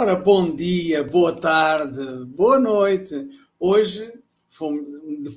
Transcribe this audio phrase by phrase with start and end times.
[0.00, 3.16] Ora, bom dia, boa tarde, boa noite.
[3.58, 4.12] Hoje,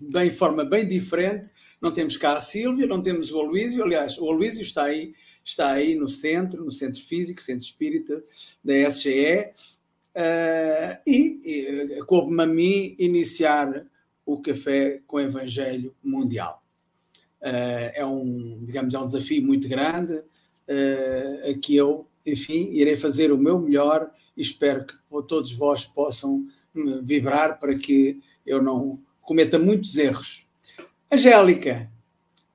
[0.07, 1.49] de forma bem diferente,
[1.81, 3.83] não temos cá a Sílvia, não temos o Aloísio.
[3.83, 8.21] Aliás, o Aloísio está aí, está aí no centro, no centro físico, centro espírita
[8.63, 9.49] da SGE.
[10.15, 13.83] Uh, e, e coube-me a mim iniciar
[14.23, 16.63] o Café com o Evangelho Mundial.
[17.41, 22.95] Uh, é um, digamos, é um desafio muito grande uh, a que eu, enfim, irei
[22.95, 24.93] fazer o meu melhor espero que
[25.27, 26.45] todos vós possam
[27.03, 30.47] vibrar para que eu não cometa muitos erros.
[31.11, 31.91] Angélica,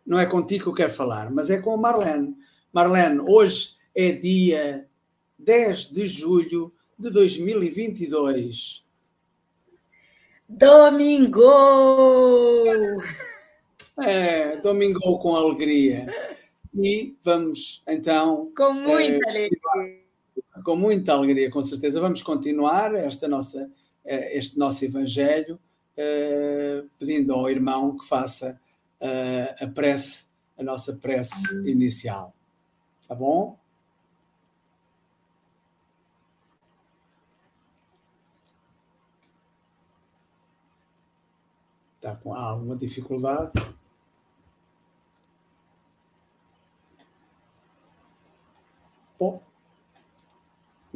[0.04, 2.36] não é contigo que eu quero falar, mas é com a Marlene.
[2.72, 4.86] Marlene, hoje é dia
[5.38, 8.84] 10 de julho de 2022.
[10.48, 11.42] Domingo!
[14.02, 16.06] É, domingo com alegria.
[16.74, 18.52] E vamos então.
[18.56, 19.95] Com muita é, alegria
[20.66, 22.00] com muita alegria, com certeza.
[22.00, 23.70] Vamos continuar esta nossa,
[24.04, 25.60] eh, este nosso Evangelho,
[25.96, 28.60] eh, pedindo ao irmão que faça
[29.00, 30.26] eh, a prece,
[30.58, 32.34] a nossa prece inicial.
[33.06, 33.56] Tá bom?
[41.96, 43.52] Está com alguma dificuldade?
[49.18, 49.45] Bom,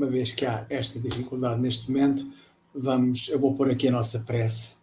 [0.00, 2.26] uma vez que há esta dificuldade neste momento,
[2.74, 4.78] vamos, eu vou pôr aqui a nossa prece.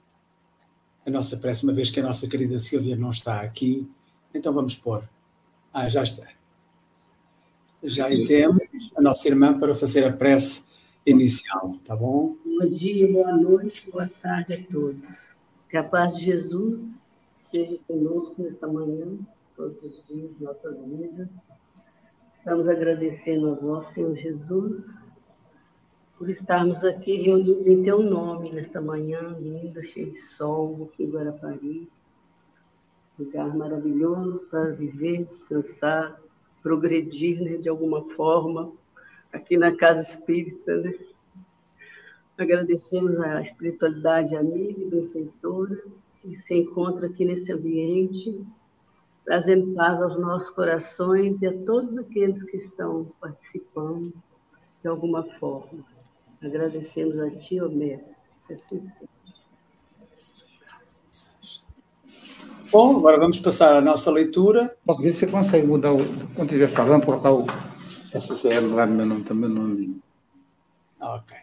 [1.08, 3.90] A nossa prece, uma vez que a nossa querida Silvia não está aqui,
[4.32, 5.10] então vamos pôr.
[5.74, 6.28] Ah, já está.
[7.82, 10.66] Já temos a nossa irmã para fazer a prece
[11.04, 12.36] inicial, tá bom?
[12.46, 15.36] Bom dia, boa noite, boa tarde a todos.
[15.68, 19.18] Que a paz de Jesus esteja conosco nesta manhã,
[19.56, 21.48] todos os dias, nossas vidas.
[22.48, 25.12] Estamos agradecendo a vós, Senhor Jesus,
[26.18, 31.10] por estarmos aqui reunidos em Teu nome nesta manhã linda, cheia de sol, aqui em
[31.10, 31.90] Guarapari.
[33.20, 36.22] Lugar maravilhoso para viver, descansar,
[36.64, 38.72] progredir né, de alguma forma,
[39.34, 40.74] aqui na Casa Espírita.
[40.78, 40.94] Né?
[42.38, 45.84] Agradecemos a espiritualidade amiga e benfeitora
[46.22, 48.42] que se encontra aqui nesse ambiente,
[49.28, 54.14] trazendo paz aos nossos corações e a todos aqueles que estão participando
[54.82, 55.84] de alguma forma.
[56.42, 58.16] Agradecemos a Ti, ó Mestre.
[58.50, 59.10] Assim seja.
[62.72, 64.74] Bom, agora vamos passar à nossa leitura.
[64.86, 65.98] Pode ver se você consegue mudar, o,
[66.34, 67.46] quando estiver falando, colocar o
[68.14, 69.50] SCL lá no meu nome também.
[69.50, 70.00] Não...
[71.02, 71.38] Ok.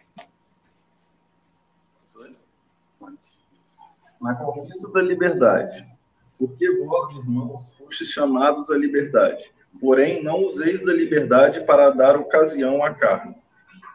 [4.19, 5.94] Na conquista da liberdade.
[6.37, 9.51] Porque vós, irmãos, fostes chamados à liberdade.
[9.79, 13.35] Porém, não useis da liberdade para dar ocasião à carne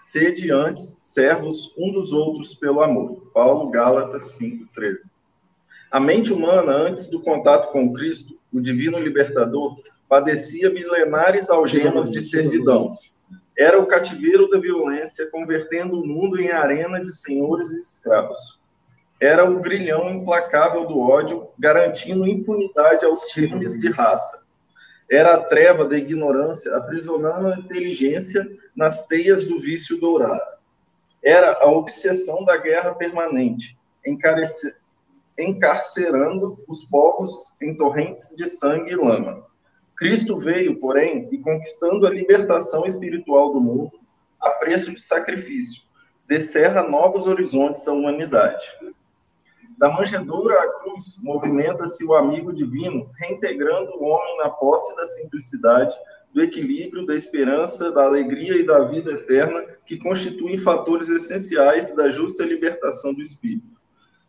[0.00, 3.30] Sede antes servos um dos outros pelo amor.
[3.34, 5.12] Paulo, Gálatas 5:13.
[5.90, 9.76] A mente humana, antes do contato com Cristo, o divino libertador,
[10.08, 12.96] padecia milenares algemas de servidão.
[13.56, 18.58] Era o cativeiro da violência, convertendo o mundo em arena de senhores e escravos.
[19.20, 24.40] Era o grilhão implacável do ódio, garantindo impunidade aos crimes de raça
[25.10, 30.40] era a treva da ignorância aprisionando a inteligência nas teias do vício dourado.
[31.22, 33.76] Era a obsessão da guerra permanente,
[35.36, 39.44] encarcerando os povos em torrentes de sangue e lama.
[39.96, 43.98] Cristo veio, porém, e conquistando a libertação espiritual do mundo,
[44.40, 45.82] a preço de sacrifício,
[46.26, 48.64] descerra novos horizontes à humanidade.
[49.80, 55.96] Da manjedoura à cruz, movimenta-se o amigo divino, reintegrando o homem na posse da simplicidade,
[56.34, 62.10] do equilíbrio, da esperança, da alegria e da vida eterna, que constituem fatores essenciais da
[62.10, 63.80] justa libertação do espírito.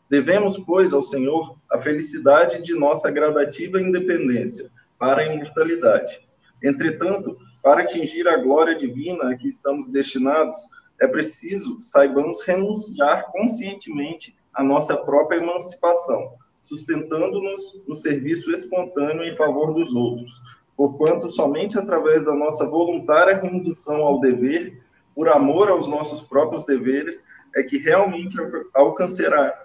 [0.09, 6.25] Devemos, pois, ao Senhor a felicidade de nossa gradativa independência para a imortalidade.
[6.63, 10.55] Entretanto, para atingir a glória divina a que estamos destinados,
[11.01, 19.73] é preciso saibamos renunciar conscientemente à nossa própria emancipação, sustentando-nos no serviço espontâneo em favor
[19.73, 20.41] dos outros,
[20.75, 24.81] porquanto somente através da nossa voluntária rendição ao dever,
[25.15, 27.23] por amor aos nossos próprios deveres,
[27.55, 28.37] é que realmente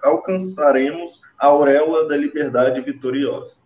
[0.03, 3.59] alcançaremos a auréola da liberdade vitoriosa.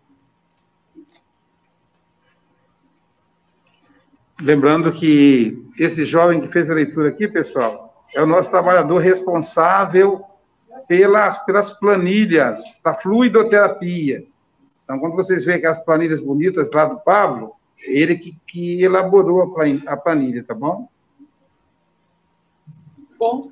[4.39, 10.25] Lembrando que esse jovem que fez a leitura aqui, pessoal, é o nosso trabalhador responsável
[10.87, 14.25] pelas, planilhas da fluidoterapia.
[14.83, 19.55] Então, quando vocês veem aquelas planilhas bonitas lá do Pablo, ele que, que elaborou
[19.87, 20.87] a planilha, tá bom?
[23.17, 23.51] Bom,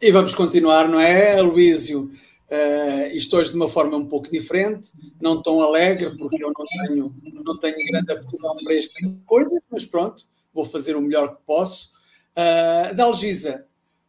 [0.00, 2.10] e vamos continuar, não é, Luísio?
[2.50, 6.86] Uh, isto hoje de uma forma um pouco diferente, não tão alegre, porque eu não
[6.86, 11.00] tenho, não tenho grande aptidão para este tipo de coisa, mas pronto, vou fazer o
[11.00, 11.90] melhor que posso.
[12.36, 13.64] Uh, Dalgisa,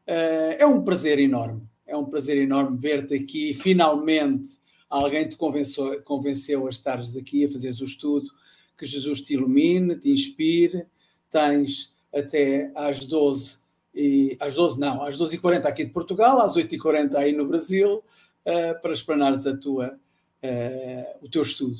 [0.07, 4.59] uh, é um prazer enorme, é um prazer enorme ver-te aqui, finalmente
[4.89, 8.29] alguém te convenceu, convenceu a estares aqui, a fazeres o estudo,
[8.77, 10.85] que Jesus te ilumine, te inspire,
[11.29, 13.59] tens até às 12
[13.93, 18.81] e às 12 não, às 12h40 aqui de Portugal, às 8h40 aí no Brasil, uh,
[18.81, 19.97] para explanares a tua,
[20.43, 21.79] uh, o teu estudo.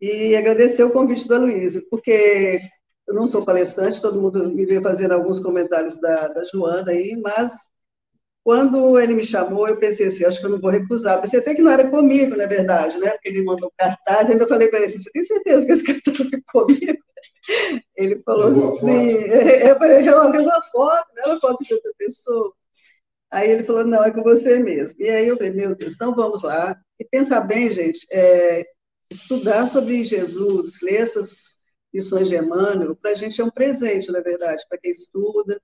[0.00, 2.60] e agradecer o convite do Aloysio, porque
[3.08, 7.16] eu não sou palestrante, todo mundo me veio fazendo alguns comentários da, da Joana aí,
[7.16, 7.52] mas
[8.44, 11.20] quando ele me chamou, eu pensei assim, acho que eu não vou recusar.
[11.20, 13.10] Pensei até que não era comigo, na verdade, né?
[13.10, 16.28] Porque ele mandou cartaz, ainda falei para ele assim, você tem certeza que esse cartaz
[16.32, 16.98] é comigo?
[17.96, 22.54] Ele falou assim, é, é, é uma foto, não é uma foto de outra pessoa.
[23.30, 25.00] Aí ele falou, não, é com você mesmo.
[25.00, 26.76] E aí eu falei, meu Deus, então vamos lá.
[26.98, 28.64] E pensar bem, gente, é,
[29.10, 31.56] estudar sobre Jesus, ler essas
[31.92, 35.60] lições de Emmanuel, para a gente é um presente, na verdade, para quem estuda.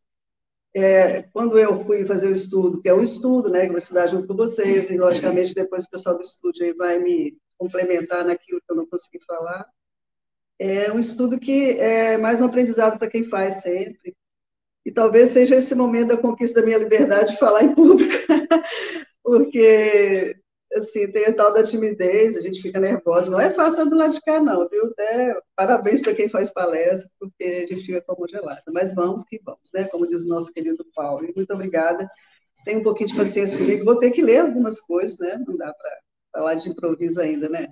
[0.76, 3.78] É, quando eu fui fazer o estudo, que é um estudo, né, que eu vou
[3.78, 8.24] estudar junto com vocês, e logicamente depois o pessoal do estúdio aí vai me complementar
[8.24, 9.64] naquilo que eu não consegui falar.
[10.58, 14.16] É um estudo que é mais um aprendizado para quem faz sempre.
[14.84, 18.12] E talvez seja esse momento da conquista da minha liberdade de falar em público,
[19.22, 20.36] porque
[20.74, 23.30] assim, tem a tal da timidez, a gente fica nervosa.
[23.30, 24.92] Não é fácil do lado de cá, não, viu?
[24.98, 28.62] É, parabéns para quem faz palestra, porque a gente fica como gelada.
[28.72, 29.84] Mas vamos que vamos, né?
[29.84, 31.28] Como diz o nosso querido Paulo.
[31.34, 32.08] Muito obrigada.
[32.64, 33.84] Tenha um pouquinho de paciência comigo.
[33.84, 35.42] Vou ter que ler algumas coisas, né?
[35.46, 35.98] Não dá para
[36.32, 37.68] falar de improviso ainda, né?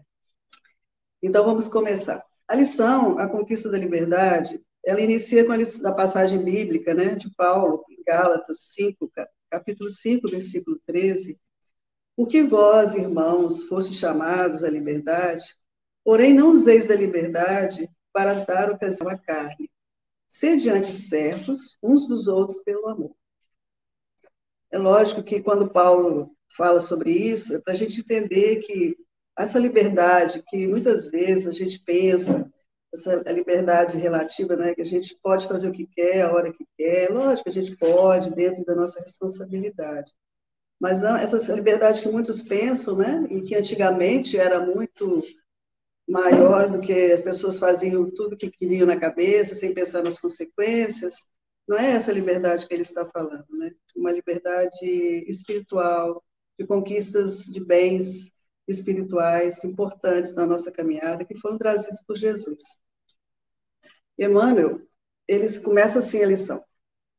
[1.22, 2.24] Então vamos começar.
[2.48, 7.32] A lição, a conquista da liberdade, ela inicia com a, a passagem bíblica, né, de
[7.34, 9.10] Paulo, em Gálatas 5,
[9.48, 11.38] capítulo 5, versículo 13,
[12.16, 15.44] porque vós, irmãos, fostes chamados à liberdade,
[16.04, 19.70] porém não useis da liberdade para dar ocasião à carne.
[20.28, 23.14] Sede antes servos uns dos outros pelo amor.
[24.70, 28.96] É lógico que quando Paulo fala sobre isso, é para a gente entender que
[29.38, 32.50] essa liberdade que muitas vezes a gente pensa,
[32.92, 36.66] essa liberdade relativa, né, que a gente pode fazer o que quer, a hora que
[36.76, 40.12] quer, lógico que a gente pode, dentro da nossa responsabilidade.
[40.82, 45.22] Mas não, essa liberdade que muitos pensam, né, e que antigamente era muito
[46.08, 51.14] maior do que as pessoas faziam tudo que queriam na cabeça, sem pensar nas consequências,
[51.68, 53.72] não é essa liberdade que ele está falando, né?
[53.94, 54.84] Uma liberdade
[55.28, 56.20] espiritual,
[56.58, 58.32] de conquistas de bens
[58.66, 62.64] espirituais importantes na nossa caminhada, que foram trazidos por Jesus.
[64.18, 64.80] Emmanuel,
[65.28, 66.64] eles começa assim a lição.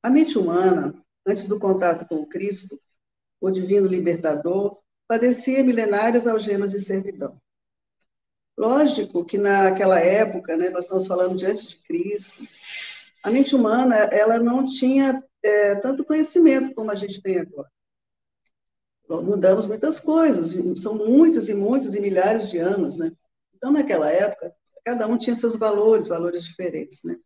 [0.03, 0.93] A mente humana,
[1.25, 2.77] antes do contato com o Cristo,
[3.47, 7.37] o divino libertador, padecia milenárias algemas de servidão.
[8.57, 12.47] Lógico que naquela época, né, nós estamos falando de antes de Cristo,
[13.21, 17.69] a mente humana ela não tinha é, tanto conhecimento como a gente tem agora.
[19.09, 23.11] mudamos muitas coisas, são muitos e muitos e milhares de anos, né?
[23.53, 24.53] Então, naquela época,
[24.85, 27.17] cada um tinha seus valores, valores diferentes, né?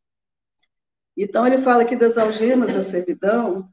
[1.15, 3.71] Então, ele fala aqui das algemas da servidão.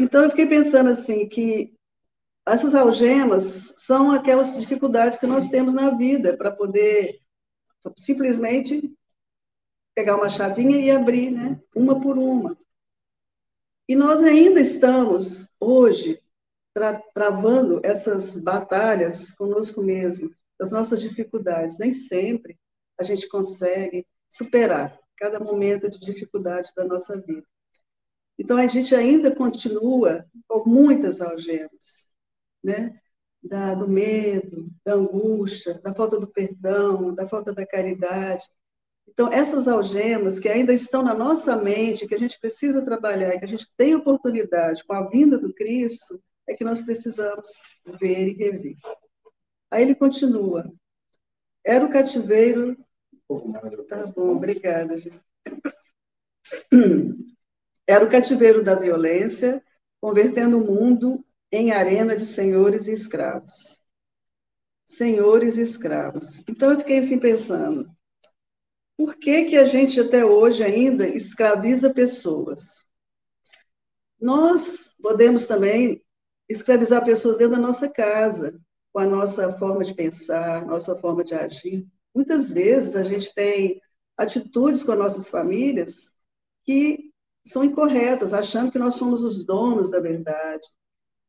[0.00, 1.74] Então, eu fiquei pensando assim, que
[2.46, 7.20] essas algemas são aquelas dificuldades que nós temos na vida para poder
[7.96, 8.92] simplesmente
[9.94, 11.60] pegar uma chavinha e abrir, né?
[11.74, 12.56] Uma por uma.
[13.88, 16.20] E nós ainda estamos, hoje,
[16.72, 21.78] tra travando essas batalhas conosco mesmo, as nossas dificuldades.
[21.78, 22.58] Nem sempre
[22.98, 27.46] a gente consegue superar cada momento de dificuldade da nossa vida.
[28.40, 32.08] Então, a gente ainda continua com muitas algemas,
[32.64, 32.98] né?
[33.42, 38.42] Da, do medo, da angústia, da falta do perdão, da falta da caridade.
[39.06, 43.44] Então, essas algemas que ainda estão na nossa mente, que a gente precisa trabalhar, que
[43.44, 46.18] a gente tem oportunidade com a vinda do Cristo,
[46.48, 47.46] é que nós precisamos
[48.00, 48.76] ver e rever.
[49.70, 50.72] Aí ele continua.
[51.62, 52.74] Era o cativeiro.
[53.86, 55.20] Tá bom, obrigada, gente.
[57.90, 59.60] Era o cativeiro da violência,
[60.00, 63.80] convertendo o mundo em arena de senhores e escravos.
[64.86, 66.44] Senhores e escravos.
[66.48, 67.90] Então eu fiquei assim pensando,
[68.96, 72.86] por que, que a gente até hoje ainda escraviza pessoas?
[74.20, 76.00] Nós podemos também
[76.48, 78.56] escravizar pessoas dentro da nossa casa,
[78.92, 81.88] com a nossa forma de pensar, nossa forma de agir.
[82.14, 83.82] Muitas vezes a gente tem
[84.16, 86.12] atitudes com as nossas famílias
[86.64, 87.09] que
[87.44, 90.66] são incorretas, achando que nós somos os donos da verdade.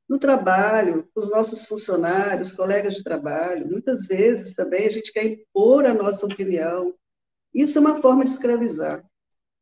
[0.08, 5.86] No trabalho, os nossos funcionários, colegas de trabalho, muitas vezes também a gente quer impor
[5.86, 6.94] a nossa opinião,
[7.54, 9.04] isso é uma forma de escravizar.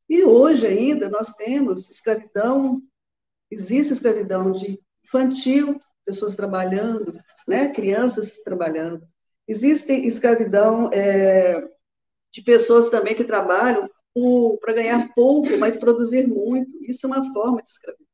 [0.10, 2.82] E hoje ainda nós temos escravidão,
[3.52, 9.08] existe escravidão de infantil, pessoas trabalhando, né, crianças trabalhando.
[9.48, 11.64] Existe escravidão é,
[12.32, 13.90] de pessoas também que trabalham
[14.62, 16.72] para ganhar pouco, mas produzir muito.
[16.84, 18.08] Isso é uma forma de escravidão.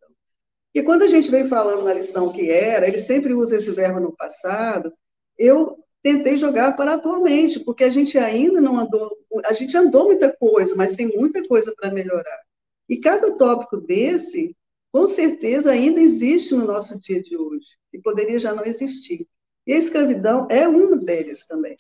[0.74, 4.00] E quando a gente vem falando na lição que era, ele sempre usa esse verbo
[4.00, 4.94] no passado,
[5.38, 9.10] eu tentei jogar para atualmente, porque a gente ainda não andou,
[9.46, 12.40] a gente andou muita coisa, mas tem muita coisa para melhorar.
[12.88, 14.56] E cada tópico desse,
[14.92, 19.28] com certeza, ainda existe no nosso dia de hoje, e poderia já não existir.
[19.66, 21.76] E a escravidão é um deles também.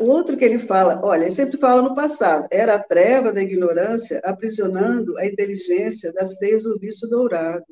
[0.00, 4.18] Outro que ele fala, olha, ele sempre fala no passado, era a treva da ignorância
[4.24, 7.66] aprisionando a inteligência das teias do vício dourado.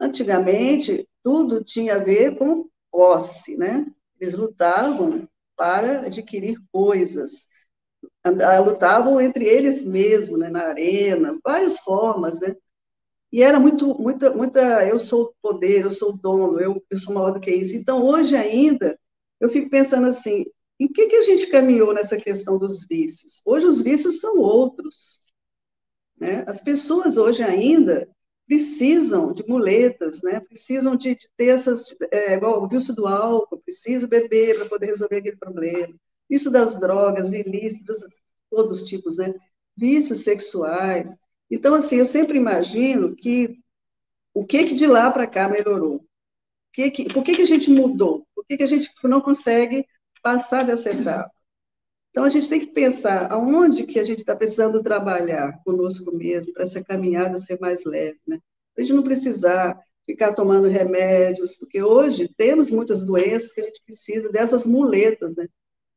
[0.00, 3.86] Antigamente, tudo tinha a ver com posse, né?
[4.18, 7.46] Eles lutavam para adquirir coisas,
[8.64, 12.56] lutavam entre eles mesmos, né, na arena, várias formas, né?
[13.30, 16.98] E era muito, muita, muita, eu sou o poder, eu sou o dono, eu, eu
[16.98, 17.76] sou maior do que isso.
[17.76, 18.98] Então, hoje ainda,
[19.38, 20.46] eu fico pensando assim,
[20.82, 23.40] em que, que a gente caminhou nessa questão dos vícios?
[23.44, 25.20] Hoje os vícios são outros.
[26.18, 26.44] Né?
[26.44, 28.08] As pessoas hoje ainda
[28.48, 30.40] precisam de muletas, né?
[30.40, 34.86] precisam de, de ter essas, é, igual o vício do álcool, preciso beber para poder
[34.86, 35.94] resolver aquele problema,
[36.28, 37.98] isso das drogas ilícitas,
[38.50, 39.32] todos os tipos, né?
[39.76, 41.14] vícios sexuais.
[41.48, 43.56] Então, assim, eu sempre imagino que
[44.34, 46.04] o que, que de lá para cá melhorou?
[46.72, 48.26] Que que, por que, que a gente mudou?
[48.34, 49.86] Por que, que a gente não consegue
[50.22, 51.30] passar dessa etapa?
[52.10, 56.52] Então, a gente tem que pensar aonde que a gente está precisando trabalhar conosco mesmo,
[56.52, 58.38] para essa caminhada ser mais leve, né?
[58.74, 63.64] Para a gente não precisar ficar tomando remédios, porque hoje temos muitas doenças que a
[63.64, 65.48] gente precisa dessas muletas, né?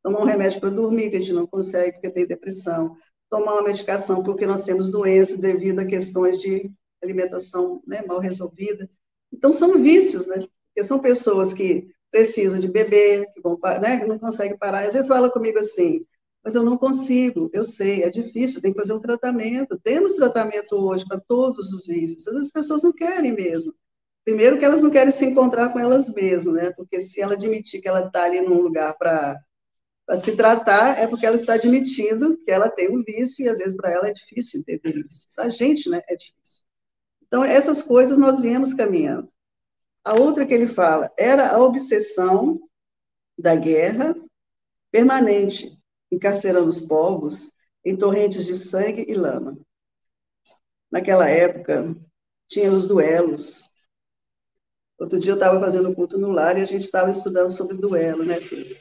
[0.01, 2.95] Tomar um remédio para dormir, que a gente não consegue porque tem depressão.
[3.29, 6.71] Tomar uma medicação porque nós temos doença devido a questões de
[7.03, 8.89] alimentação né, mal resolvida.
[9.33, 10.47] Então, são vícios, né?
[10.67, 14.85] Porque são pessoas que precisam de beber, que vão, né, não conseguem parar.
[14.87, 16.05] Às vezes fala comigo assim,
[16.41, 19.77] mas eu não consigo, eu sei, é difícil, tem que fazer um tratamento.
[19.83, 22.25] Temos tratamento hoje para todos os vícios.
[22.25, 23.75] As pessoas não querem mesmo.
[24.23, 26.71] Primeiro que elas não querem se encontrar com elas mesmas, né?
[26.71, 29.37] Porque se ela admitir que ela está ali num lugar para
[30.15, 33.75] se tratar, é porque ela está admitindo que ela tem um vício e às vezes
[33.75, 35.27] para ela é difícil entender isso.
[35.35, 36.63] Para a gente, né, é difícil.
[37.27, 39.29] Então, essas coisas nós viemos caminhando.
[40.05, 42.61] A outra que ele fala era a obsessão
[43.39, 44.15] da guerra
[44.91, 45.77] permanente,
[46.11, 47.51] encarcerando os povos
[47.83, 49.57] em torrentes de sangue e lama.
[50.91, 51.95] Naquela época,
[52.47, 53.69] tinha os duelos.
[54.97, 58.23] Outro dia eu estava fazendo culto no lar e a gente estava estudando sobre duelo,
[58.23, 58.77] né, filho?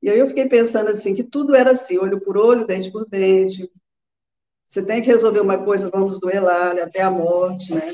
[0.00, 3.04] E aí eu fiquei pensando assim, que tudo era assim, olho por olho, dente por
[3.06, 3.70] dente.
[4.68, 7.92] Você tem que resolver uma coisa, vamos duelar até a morte, né?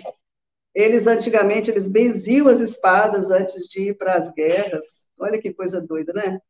[0.74, 5.08] Eles, antigamente, eles benziam as espadas antes de ir para as guerras.
[5.18, 6.40] Olha que coisa doida, né?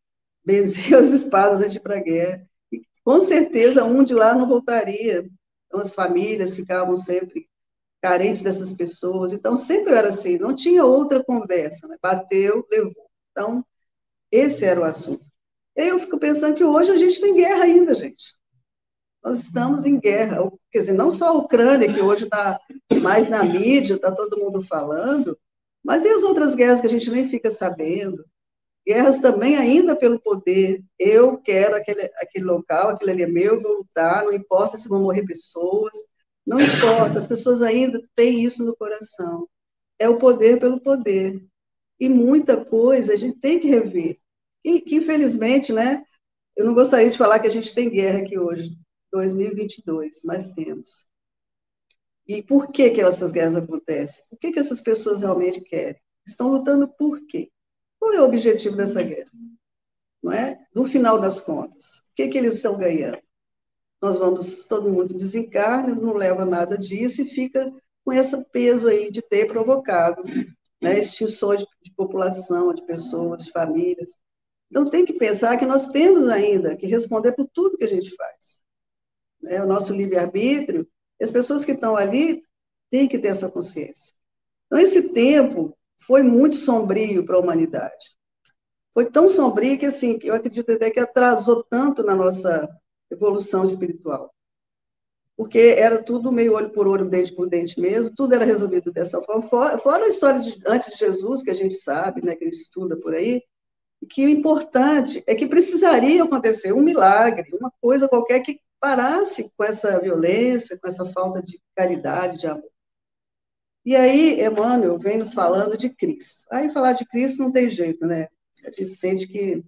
[0.45, 2.47] Benziam as espadas antes de ir para a guerra.
[2.73, 5.29] E, com certeza, um de lá não voltaria.
[5.67, 7.49] Então, as famílias ficavam sempre
[8.01, 9.33] carentes dessas pessoas.
[9.33, 11.87] Então, sempre era assim, não tinha outra conversa.
[11.87, 11.97] Né?
[12.03, 13.11] Bateu, levou.
[13.31, 13.65] Então,
[14.31, 15.25] esse era o assunto.
[15.77, 18.35] Eu fico pensando que hoje a gente tem guerra ainda, gente.
[19.25, 20.51] Nós estamos em guerra.
[20.71, 22.61] Quer dizer, não só a Ucrânia, que hoje está
[23.01, 25.39] mais na mídia, está todo mundo falando,
[25.83, 28.25] mas e as outras guerras que a gente nem fica sabendo?
[28.87, 30.85] Guerras também ainda pelo poder.
[30.99, 35.03] Eu quero aquele, aquele local, aquilo ali é meu, vou lutar, não importa se vão
[35.03, 35.93] morrer pessoas,
[36.47, 39.49] não importa, as pessoas ainda têm isso no coração.
[39.99, 41.43] É o poder pelo poder.
[41.99, 44.19] E muita coisa a gente tem que rever
[44.65, 46.03] e que, infelizmente, né,
[46.57, 48.77] eu não gostaria de falar que a gente tem guerra aqui hoje,
[49.15, 51.07] 2022, mas temos.
[52.27, 54.25] E por que, que essas guerras acontecem?
[54.29, 56.01] O que, que essas pessoas realmente querem?
[56.27, 57.51] Estão lutando por quê?
[58.01, 59.31] Qual é o objetivo dessa guerra?
[60.21, 60.59] Não é?
[60.75, 63.21] No final das contas, o que, que eles estão ganhando?
[64.03, 67.73] Nós vamos, todo mundo desencarna, não leva nada disso e fica
[68.05, 70.23] com esse peso aí de ter provocado
[70.83, 74.19] né, extinções de, de população, de pessoas, de famílias.
[74.69, 78.15] Então, tem que pensar que nós temos ainda que responder por tudo que a gente
[78.17, 78.64] faz.
[79.49, 80.87] É, o nosso livre-arbítrio,
[81.21, 82.43] as pessoas que estão ali
[82.91, 84.15] têm que ter essa consciência.
[84.67, 88.15] Então, esse tempo foi muito sombrio para a humanidade.
[88.93, 92.69] Foi tão sombrio que, assim, eu acredito até que atrasou tanto na nossa
[93.11, 94.33] evolução espiritual.
[95.37, 99.21] Porque era tudo meio olho por olho, dente por dente mesmo, tudo era resolvido dessa
[99.23, 99.49] forma.
[99.49, 102.61] Fora a história de, antes de Jesus, que a gente sabe, né, que a gente
[102.61, 103.43] estuda por aí,
[104.09, 109.65] que o importante é que precisaria acontecer um milagre, uma coisa qualquer que parasse com
[109.65, 112.71] essa violência, com essa falta de caridade, de amor.
[113.83, 116.45] E aí, Emmanuel vem nos falando de Cristo.
[116.51, 118.29] Aí falar de Cristo não tem jeito, né?
[118.63, 119.65] A gente sente que.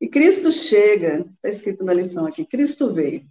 [0.00, 3.28] E Cristo chega, está escrito na lição aqui: Cristo veio.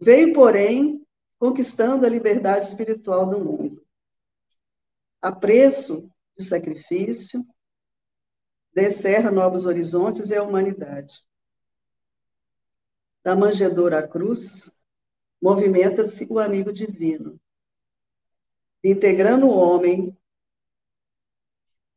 [0.00, 1.04] Veio, porém,
[1.40, 3.84] conquistando a liberdade espiritual do mundo.
[5.20, 7.44] A preço de sacrifício,
[8.72, 11.26] descerra novos horizontes e a humanidade.
[13.26, 14.72] Da manjedoura à cruz,
[15.42, 17.40] movimenta-se o amigo divino,
[18.84, 20.16] integrando o homem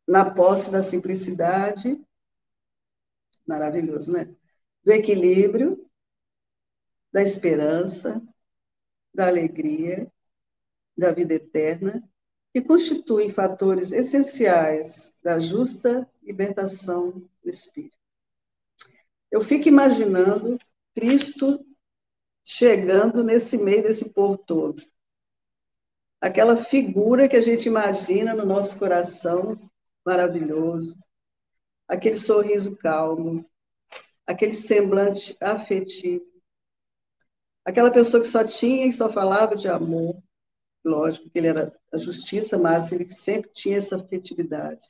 [0.07, 2.03] na posse da simplicidade,
[3.45, 4.35] maravilhoso, né?
[4.83, 5.87] Do equilíbrio,
[7.11, 8.19] da esperança,
[9.13, 10.11] da alegria,
[10.97, 12.01] da vida eterna,
[12.51, 17.11] que constituem fatores essenciais da justa libertação
[17.43, 17.95] do espírito.
[19.29, 20.57] Eu fico imaginando
[20.99, 21.65] Cristo
[22.43, 24.83] chegando nesse meio desse povo todo.
[26.19, 29.57] Aquela figura que a gente imagina no nosso coração
[30.05, 30.99] maravilhoso,
[31.87, 33.49] aquele sorriso calmo,
[34.27, 36.25] aquele semblante afetivo,
[37.63, 40.21] aquela pessoa que só tinha e só falava de amor,
[40.83, 44.85] lógico que ele era a justiça, mas ele sempre tinha essa afetividade.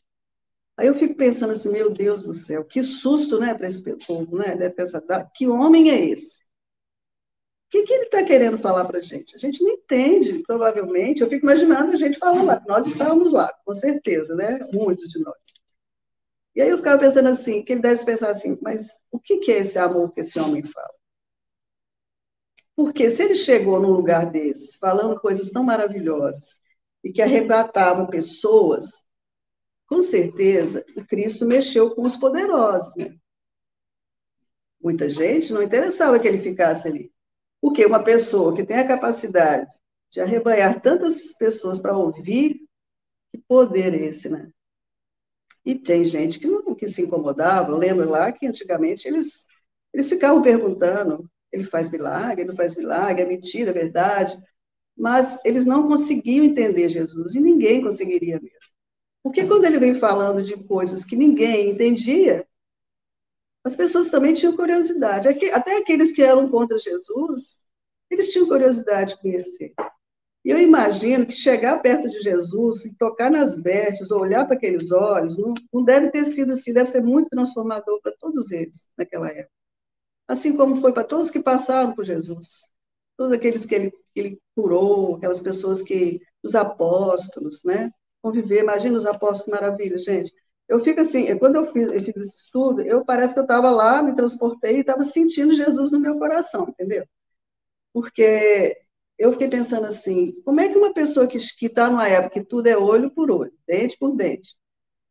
[0.80, 4.38] Aí eu fico pensando assim, meu Deus do céu, que susto, né, para esse povo,
[4.38, 4.56] né?
[4.56, 5.02] Deve pensar,
[5.36, 6.42] que homem é esse?
[7.68, 9.36] O que, que ele está querendo falar para a gente?
[9.36, 11.22] A gente não entende, provavelmente.
[11.22, 14.58] Eu fico imaginando a gente falando lá, nós estávamos lá, com certeza, né?
[14.72, 15.36] Muitos de nós.
[16.56, 19.52] E aí eu ficava pensando assim, que ele deve pensar assim, mas o que, que
[19.52, 20.94] é esse amor que esse homem fala?
[22.74, 26.58] Porque se ele chegou num lugar desse, falando coisas tão maravilhosas,
[27.04, 29.04] e que arrebatavam pessoas,
[29.90, 32.96] com certeza, o Cristo mexeu com os poderosos.
[32.96, 33.18] Né?
[34.80, 37.12] Muita gente não interessava que ele ficasse ali.
[37.60, 39.68] Porque uma pessoa que tem a capacidade
[40.12, 42.62] de arrebanhar tantas pessoas para ouvir,
[43.32, 44.50] que poder é esse, né?
[45.66, 47.72] E tem gente que não que se incomodava.
[47.72, 49.46] Eu lembro lá que antigamente eles,
[49.94, 54.38] eles ficavam perguntando: ele faz milagre, ele não faz milagre, é mentira, é verdade.
[54.96, 58.79] Mas eles não conseguiam entender Jesus, e ninguém conseguiria mesmo.
[59.30, 62.48] Porque quando ele vem falando de coisas que ninguém entendia,
[63.64, 65.28] as pessoas também tinham curiosidade.
[65.28, 67.64] Até aqueles que eram contra Jesus,
[68.10, 69.72] eles tinham curiosidade de conhecer.
[70.44, 74.56] E eu imagino que chegar perto de Jesus e tocar nas vestes, ou olhar para
[74.56, 78.92] aqueles olhos, não, não deve ter sido assim, deve ser muito transformador para todos eles
[78.98, 79.54] naquela época.
[80.28, 82.68] Assim como foi para todos que passaram por Jesus.
[83.16, 87.92] Todos aqueles que ele, que ele curou, aquelas pessoas que, os apóstolos, né?
[88.22, 88.62] Conviver.
[88.62, 90.34] Imagina os apóstolos, que maravilha, gente.
[90.68, 93.70] Eu fico assim, quando eu fiz, eu fiz esse estudo, eu parece que eu estava
[93.72, 97.06] lá, me transportei e estava sentindo Jesus no meu coração, entendeu?
[97.94, 98.78] Porque
[99.18, 102.68] eu fiquei pensando assim, como é que uma pessoa que está numa época que tudo
[102.68, 104.58] é olho por olho, dente por dente,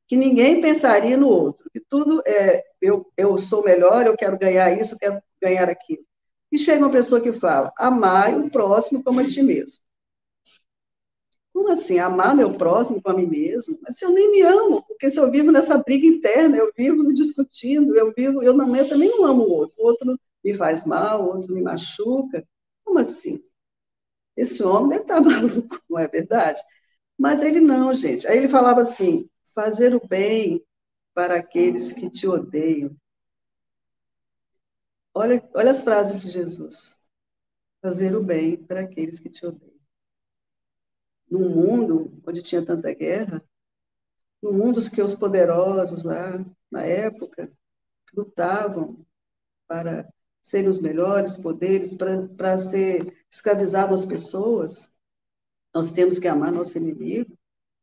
[0.09, 4.79] que ninguém pensaria no outro, que tudo é, eu, eu sou melhor, eu quero ganhar
[4.81, 6.03] isso, eu quero ganhar aquilo.
[6.51, 9.81] E chega uma pessoa que fala, amai o próximo como a ti mesmo.
[11.59, 11.99] Como assim?
[11.99, 13.77] Amar meu próximo com a mim mesmo?
[13.83, 17.03] Mas se eu nem me amo, porque se eu vivo nessa briga interna, eu vivo
[17.03, 19.75] me discutindo, eu vivo, eu, não, eu também não amo o outro.
[19.77, 22.47] O outro me faz mal, o outro me machuca.
[22.85, 23.43] Como assim?
[24.37, 26.61] Esse homem deve estar maluco, não é verdade?
[27.19, 28.25] Mas ele não, gente.
[28.29, 30.65] Aí ele falava assim: fazer o bem
[31.13, 32.97] para aqueles que te odeiam.
[35.13, 36.97] Olha, olha as frases de Jesus.
[37.83, 39.78] Fazer o bem para aqueles que te odeiam
[41.31, 43.43] num mundo onde tinha tanta guerra,
[44.43, 47.51] num mundo que os poderosos lá, na época,
[48.15, 49.05] lutavam
[49.67, 50.09] para
[50.43, 54.91] serem os melhores poderes, para ser escravizar as pessoas,
[55.75, 57.37] nós temos que amar nosso inimigo.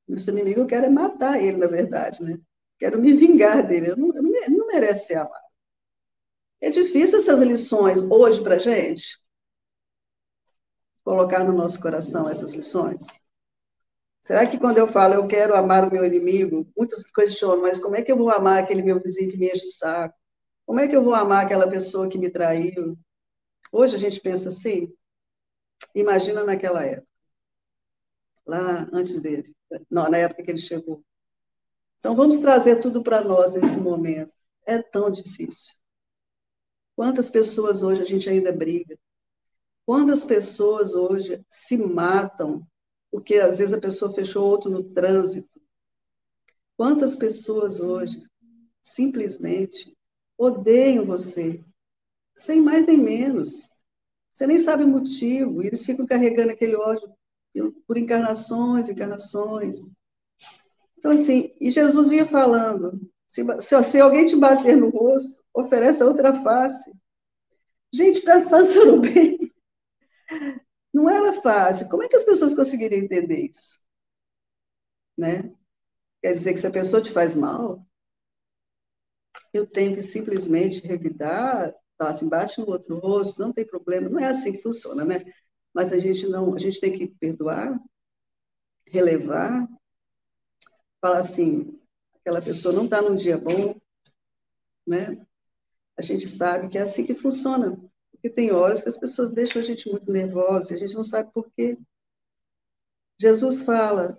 [0.07, 2.39] Nosso inimigo eu quero é matar ele, na verdade, né?
[2.77, 3.91] Quero me vingar dele.
[3.91, 5.45] Eu não, eu não merece ser amado.
[6.59, 9.19] É difícil essas lições hoje para gente
[11.03, 13.05] colocar no nosso coração essas lições.
[14.25, 17.95] Será que quando eu falo eu quero amar o meu inimigo, muitos questionam, mas como
[17.95, 20.17] é que eu vou amar aquele meu vizinho que me enche o saco?
[20.65, 22.97] Como é que eu vou amar aquela pessoa que me traiu?
[23.71, 24.91] Hoje a gente pensa assim,
[25.93, 27.07] imagina naquela época,
[28.47, 29.55] lá antes dele,
[29.91, 31.03] não, na época que ele chegou.
[31.99, 34.33] Então vamos trazer tudo para nós nesse momento.
[34.65, 35.71] É tão difícil.
[36.95, 38.97] Quantas pessoas hoje a gente ainda briga?
[39.85, 42.67] Quantas pessoas hoje se matam
[43.15, 45.61] porque às vezes a pessoa fechou outro no trânsito.
[46.75, 48.21] Quantas pessoas hoje
[48.83, 49.97] simplesmente
[50.37, 51.63] odeiam você,
[52.35, 53.69] sem mais nem menos.
[54.33, 57.09] Você nem sabe o motivo, e eles ficam carregando aquele ódio
[57.87, 59.93] por encarnações, encarnações.
[60.97, 62.99] Então, assim, e Jesus vinha falando:
[63.29, 66.91] se, se, se alguém te bater no rosto, oferece a outra face.
[67.93, 69.53] Gente, fazer o bem.
[70.95, 71.89] Não era fácil.
[71.89, 73.81] Como é que as pessoas conseguiriam entender isso?
[75.17, 75.53] Né?
[76.21, 77.85] Quer dizer que se a pessoa te faz mal,
[79.53, 84.09] eu tenho que simplesmente revidar, tá, assim, bate no outro rosto, não tem problema.
[84.09, 85.25] Não é assim que funciona, né?
[85.73, 87.77] Mas a gente não, a gente tem que perdoar,
[88.87, 89.67] relevar,
[91.01, 91.79] falar assim,
[92.15, 93.75] aquela pessoa não está num dia bom,
[94.87, 95.25] né?
[95.97, 97.77] A gente sabe que é assim que funciona.
[98.25, 101.03] Porque tem horas que as pessoas deixam a gente muito nervosa e a gente não
[101.03, 101.77] sabe por quê.
[103.19, 104.17] Jesus fala.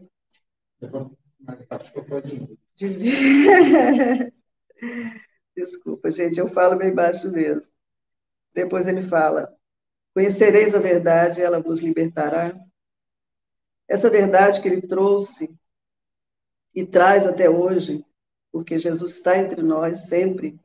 [2.77, 2.87] De...
[5.57, 7.69] Desculpa, gente, eu falo bem baixo mesmo.
[8.55, 9.53] Depois ele fala:
[10.15, 12.57] Conhecereis a verdade, ela vos libertará.
[13.89, 15.53] Essa verdade que ele trouxe
[16.73, 18.07] e traz até hoje,
[18.53, 20.61] porque Jesus está entre nós sempre,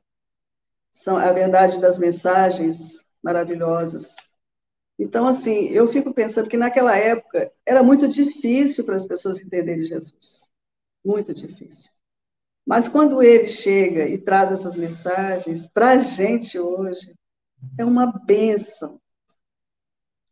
[0.91, 4.16] são a verdade das mensagens maravilhosas.
[4.98, 9.86] Então, assim, eu fico pensando que naquela época era muito difícil para as pessoas entenderem
[9.86, 10.48] Jesus.
[11.04, 11.90] Muito difícil.
[12.66, 17.16] Mas quando ele chega e traz essas mensagens para a gente hoje,
[17.78, 19.02] é uma benção.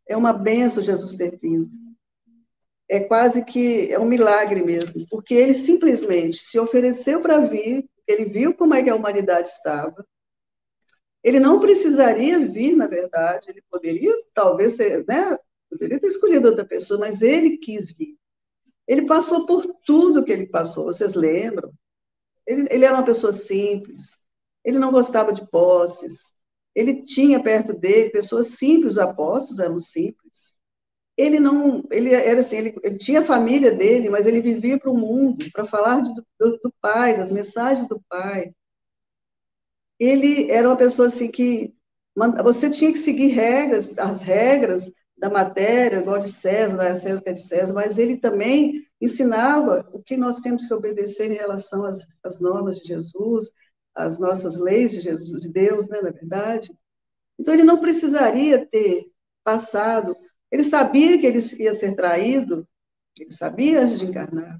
[0.06, 1.70] É uma benção Jesus ter vindo.
[2.88, 8.24] É quase que é um milagre mesmo, porque ele simplesmente se ofereceu para vir, ele
[8.24, 10.04] viu como é que a humanidade estava,
[11.22, 15.36] ele não precisaria vir, na verdade, ele poderia, talvez, ser, né,
[15.68, 18.16] poderia ter escolhido outra pessoa, mas ele quis vir.
[18.86, 21.72] Ele passou por tudo que ele passou, vocês lembram?
[22.46, 24.18] Ele, ele era uma pessoa simples,
[24.64, 26.32] ele não gostava de posses,
[26.74, 30.56] ele tinha perto dele pessoas simples, os apóstolos eram simples.
[31.16, 34.90] Ele não, ele era assim, ele, ele tinha a família dele, mas ele vivia para
[34.90, 38.54] o mundo, para falar do, do, do pai, das mensagens do pai
[40.00, 41.74] ele era uma pessoa assim que
[42.42, 47.28] você tinha que seguir regras, as regras da matéria, igual de César, da César que
[47.28, 51.84] é de César, mas ele também ensinava o que nós temos que obedecer em relação
[51.84, 53.52] às, às normas de Jesus,
[53.94, 56.74] às nossas leis de Jesus, de Deus, né, na verdade.
[57.38, 59.06] Então ele não precisaria ter
[59.44, 60.16] passado,
[60.50, 62.66] ele sabia que ele ia ser traído,
[63.18, 64.58] ele sabia antes de encarnar,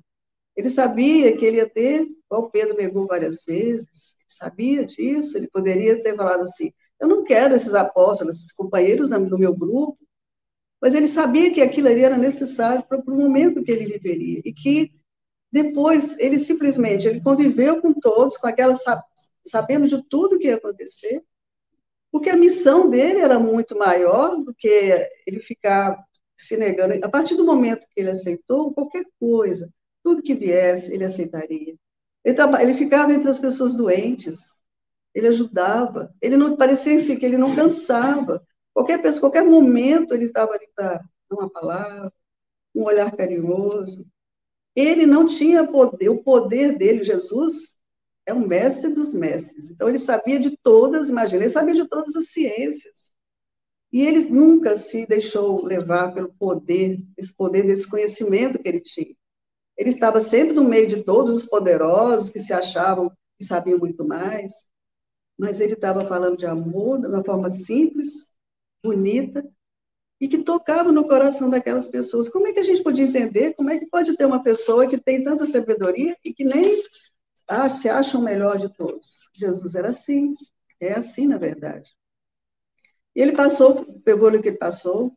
[0.54, 6.02] ele sabia que ele ia ter, igual Pedro negou várias vezes, sabia disso, ele poderia
[6.02, 9.98] ter falado assim: eu não quero esses apóstolos, esses companheiros no meu grupo,
[10.80, 14.52] mas ele sabia que aquilo ali era necessário para o momento que ele viveria e
[14.52, 14.92] que
[15.52, 18.76] Depois, ele simplesmente, ele conviveu com todos, com aquela,
[19.46, 21.22] sabendo de tudo que ia acontecer,
[22.12, 24.68] porque a missão dele era muito maior do que
[25.26, 25.96] ele ficar
[26.38, 27.04] se negando.
[27.04, 29.68] A partir do momento que ele aceitou, qualquer coisa,
[30.02, 31.74] tudo que viesse, ele aceitaria.
[32.24, 34.54] Ele, ficava entre as pessoas doentes,
[35.14, 38.46] ele ajudava, ele não parecia assim que ele não cansava.
[38.72, 42.12] Qualquer pessoa, qualquer momento, ele estava ali para uma palavra,
[42.74, 44.06] um olhar carinhoso.
[44.76, 47.76] Ele não tinha poder, o poder dele, Jesus,
[48.26, 49.70] é um mestre dos mestres.
[49.70, 53.10] Então, ele sabia de todas, imagina, ele sabia de todas as ciências.
[53.92, 59.16] E ele nunca se deixou levar pelo poder, esse poder desse conhecimento que ele tinha.
[59.80, 64.06] Ele estava sempre no meio de todos os poderosos que se achavam que sabiam muito
[64.06, 64.52] mais,
[65.38, 68.30] mas ele estava falando de amor de uma forma simples,
[68.84, 69.42] bonita,
[70.20, 72.28] e que tocava no coração daquelas pessoas.
[72.28, 73.54] Como é que a gente podia entender?
[73.54, 76.82] Como é que pode ter uma pessoa que tem tanta sabedoria e que nem
[77.48, 79.30] ah, se acha o melhor de todos?
[79.34, 80.32] Jesus era assim,
[80.78, 81.90] é assim, na verdade.
[83.16, 85.10] E ele passou, pegou o que ele passou,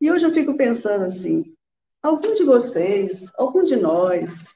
[0.00, 1.56] e hoje eu fico pensando assim:
[2.02, 4.54] algum de vocês, algum de nós,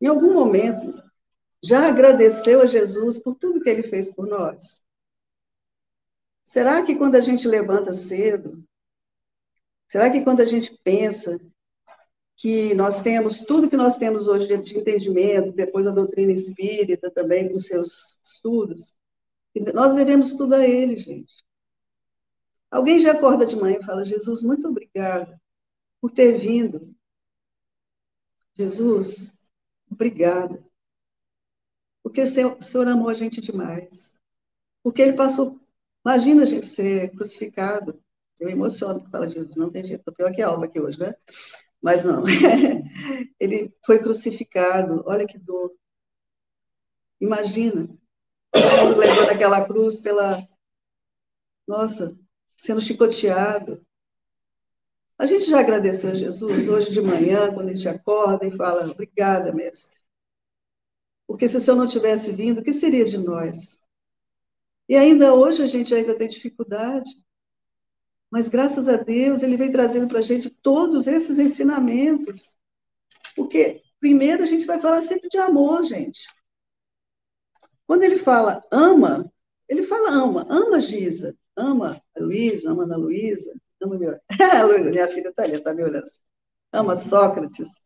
[0.00, 1.02] em algum momento,
[1.62, 4.80] já agradeceu a Jesus por tudo que ele fez por nós?
[6.44, 8.64] Será que quando a gente levanta cedo,
[9.88, 11.38] será que quando a gente pensa
[12.36, 17.50] que nós temos tudo que nós temos hoje de entendimento, depois a doutrina espírita também
[17.50, 18.94] com seus estudos,
[19.74, 21.34] nós devemos tudo a ele, gente.
[22.70, 25.38] Alguém já acorda de manhã e fala: Jesus, muito obrigada
[26.00, 26.94] por ter vindo.
[28.54, 29.32] Jesus,
[29.90, 30.64] obrigada.
[32.02, 34.16] Porque o Senhor, o Senhor amou a gente demais.
[34.82, 35.60] Porque ele passou.
[36.04, 38.02] Imagina a gente ser crucificado.
[38.38, 40.00] Eu emociono por falar de Jesus, não tem jeito.
[40.00, 41.14] Estou pior que a alma aqui hoje, né?
[41.82, 42.24] Mas não.
[43.38, 45.02] ele foi crucificado.
[45.06, 45.72] Olha que dor.
[47.20, 47.88] Imagina.
[48.96, 50.46] Levando aquela cruz pela.
[51.66, 52.18] Nossa,
[52.56, 53.84] sendo chicoteado.
[55.18, 58.88] A gente já agradeceu a Jesus hoje de manhã, quando a gente acorda e fala:
[58.88, 59.98] Obrigada, mestre.
[61.26, 63.78] Porque se o Senhor não tivesse vindo, o que seria de nós?
[64.88, 67.10] E ainda hoje a gente ainda tem dificuldade.
[68.30, 72.56] Mas graças a Deus, Ele vem trazendo para a gente todos esses ensinamentos.
[73.34, 76.20] Porque, primeiro, a gente vai falar sempre de amor, gente.
[77.86, 79.32] Quando ele fala ama,
[79.68, 84.18] ele fala ama, ama Giza, ama a Luísa, ama a Ana Luísa, Ama meu...
[84.66, 86.04] Luísa, minha filha está ali, está me olhando.
[86.72, 87.80] Ama Sócrates.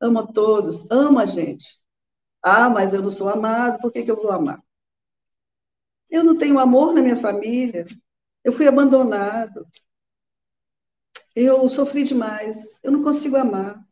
[0.00, 0.90] Ama todos.
[0.90, 1.78] Ama a gente.
[2.42, 4.62] Ah, mas eu não sou amado, por que, que eu vou amar?
[6.08, 7.84] Eu não tenho amor na minha família.
[8.44, 9.66] Eu fui abandonado.
[11.34, 12.80] Eu sofri demais.
[12.82, 13.84] Eu não consigo amar.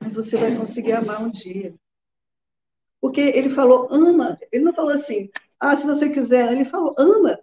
[0.00, 1.74] Mas você vai conseguir amar um dia.
[3.00, 4.38] Porque ele falou, ama.
[4.52, 6.52] Ele não falou assim, ah, se você quiser.
[6.52, 7.40] Ele falou, ama.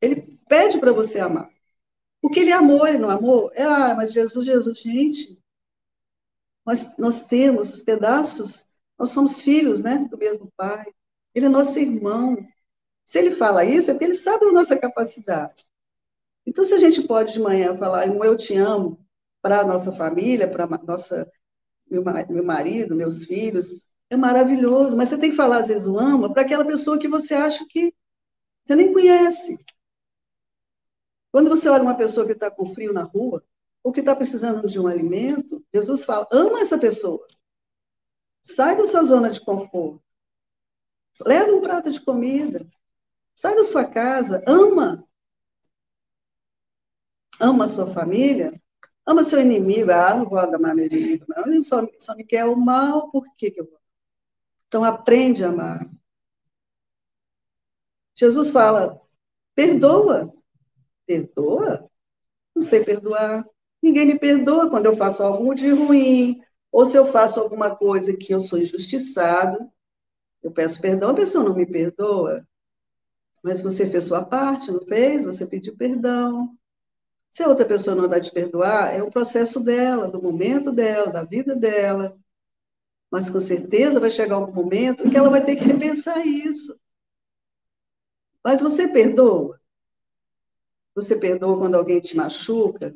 [0.00, 1.50] Ele pede para você amar.
[2.20, 3.50] Porque ele amou, ele não amou?
[3.54, 5.38] É, ah, mas Jesus, Jesus, gente,
[6.64, 8.64] nós, nós temos pedaços,
[8.98, 10.86] nós somos filhos, né, do mesmo pai.
[11.34, 12.36] Ele é nosso irmão.
[13.04, 15.64] Se ele fala isso, é porque ele sabe a nossa capacidade.
[16.46, 18.98] Então, se a gente pode de manhã falar um eu te amo
[19.40, 21.30] para a nossa família, para nossa
[21.90, 24.96] meu, meu marido, meus filhos, é maravilhoso.
[24.96, 27.64] Mas você tem que falar, às vezes, o ama para aquela pessoa que você acha
[27.68, 27.92] que
[28.64, 29.58] você nem conhece.
[31.32, 33.42] Quando você olha uma pessoa que está com frio na rua,
[33.82, 37.26] ou que está precisando de um alimento, Jesus fala: ama essa pessoa.
[38.42, 40.02] Sai da sua zona de conforto.
[41.24, 42.68] Leva um prato de comida.
[43.34, 44.42] Sai da sua casa.
[44.46, 45.08] Ama.
[47.40, 48.60] Ama a sua família.
[49.06, 49.90] Ama seu inimigo.
[49.90, 51.46] Ah, não vou amar meu inimigo, não.
[51.46, 53.80] Ele só, só me quer o mal, por que, que eu vou?
[54.68, 55.88] Então, aprende a amar.
[58.14, 59.00] Jesus fala:
[59.54, 60.32] perdoa
[61.12, 61.90] perdoa?
[62.54, 63.44] Não sei perdoar.
[63.82, 68.16] Ninguém me perdoa quando eu faço algo de ruim, ou se eu faço alguma coisa
[68.16, 69.70] que eu sou injustiçado,
[70.42, 72.46] eu peço perdão, a pessoa não me perdoa.
[73.42, 75.24] Mas você fez sua parte, não fez?
[75.24, 76.56] Você pediu perdão.
[77.30, 81.10] Se a outra pessoa não vai te perdoar, é o processo dela, do momento dela,
[81.10, 82.16] da vida dela.
[83.10, 86.78] Mas com certeza vai chegar um momento em que ela vai ter que repensar isso.
[88.44, 89.61] Mas você perdoa?
[90.94, 92.94] Você perdoa quando alguém te machuca,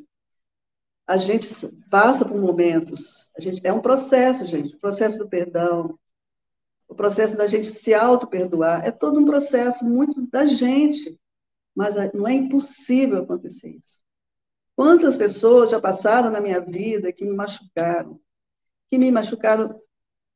[1.07, 1.47] a gente
[1.89, 5.97] passa por momentos, a gente é um processo, gente, o processo do perdão,
[6.87, 11.19] o processo da gente se auto-perdoar, é todo um processo muito da gente,
[11.75, 14.01] mas não é impossível acontecer isso.
[14.75, 18.19] Quantas pessoas já passaram na minha vida que me machucaram,
[18.89, 19.81] que me machucaram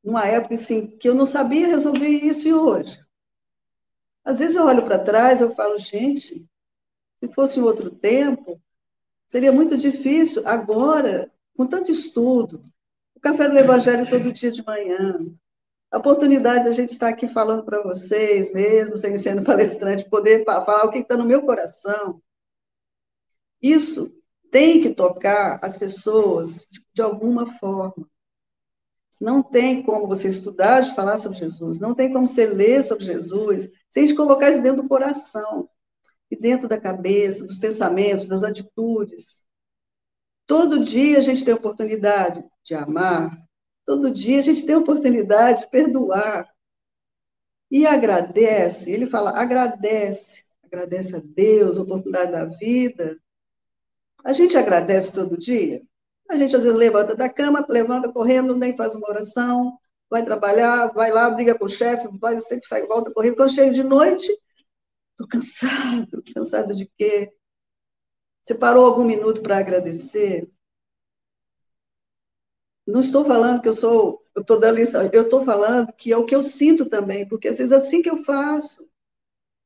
[0.02, 2.98] numa época assim, que eu não sabia resolver isso e hoje.
[4.24, 6.46] Às vezes eu olho para trás, eu falo, gente,
[7.22, 8.60] se fosse em outro tempo,
[9.28, 10.42] seria muito difícil.
[10.44, 12.64] Agora, com tanto estudo,
[13.14, 15.24] o café do Evangelho todo dia de manhã,
[15.88, 20.84] a oportunidade da gente estar aqui falando para vocês, mesmo sem sendo palestrante, poder falar
[20.84, 22.20] o que está no meu coração.
[23.62, 24.12] Isso
[24.50, 28.04] tem que tocar as pessoas de, de alguma forma.
[29.20, 33.04] Não tem como você estudar de falar sobre Jesus, não tem como você ler sobre
[33.04, 35.70] Jesus, sem te colocar isso dentro do coração,
[36.32, 39.44] e dentro da cabeça, dos pensamentos, das atitudes.
[40.46, 43.36] Todo dia a gente tem a oportunidade de amar,
[43.84, 46.48] todo dia a gente tem a oportunidade de perdoar.
[47.70, 53.18] E agradece, ele fala, agradece, agradece a Deus, a oportunidade da vida.
[54.24, 55.82] A gente agradece todo dia?
[56.30, 59.76] A gente às vezes levanta da cama, levanta correndo, nem faz uma oração,
[60.08, 63.36] vai trabalhar, vai lá, briga com o chefe, vai sempre sai, volta correndo.
[63.36, 64.32] Quando chega de noite,
[65.22, 66.22] estou cansado.
[66.34, 67.32] Cansado de quê?
[68.42, 70.50] Você parou algum minuto para agradecer?
[72.86, 76.16] Não estou falando que eu sou, eu estou dando lição, eu estou falando que é
[76.16, 78.88] o que eu sinto também, porque às vezes é assim que eu faço.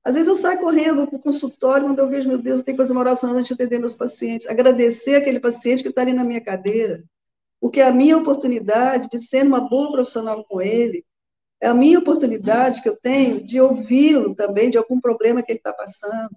[0.04, 2.76] Às vezes eu saio correndo para o consultório, quando eu vejo, meu Deus, eu tenho
[2.76, 4.46] que fazer uma oração antes de atender meus pacientes.
[4.46, 7.02] Agradecer aquele paciente que está ali na minha cadeira.
[7.58, 11.04] Porque é a minha oportunidade de ser uma boa profissional com ele,
[11.60, 15.58] é a minha oportunidade que eu tenho de ouvi-lo também de algum problema que ele
[15.58, 16.36] está passando.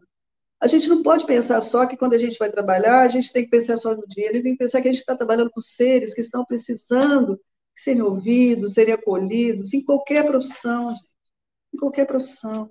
[0.59, 3.43] A gente não pode pensar só que quando a gente vai trabalhar, a gente tem
[3.43, 5.51] que pensar só no dinheiro, a gente tem que pensar que a gente está trabalhando
[5.51, 7.39] com seres que estão precisando
[7.75, 11.09] serem ouvidos, serem acolhidos, em qualquer profissão, gente.
[11.73, 12.69] em qualquer profissão.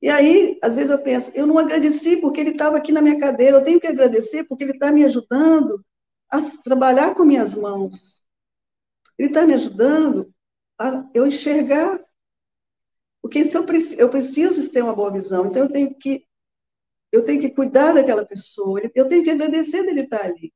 [0.00, 3.18] E aí, às vezes eu penso, eu não agradeci porque ele estava aqui na minha
[3.18, 5.84] cadeira, eu tenho que agradecer porque ele está me ajudando
[6.30, 8.24] a trabalhar com minhas mãos.
[9.18, 10.32] Ele está me ajudando
[10.78, 12.00] a eu enxergar.
[13.22, 13.66] Porque se eu,
[13.98, 16.26] eu preciso ter uma boa visão, então eu tenho que
[17.12, 20.52] eu tenho que cuidar daquela pessoa, eu tenho que agradecer dele estar ali,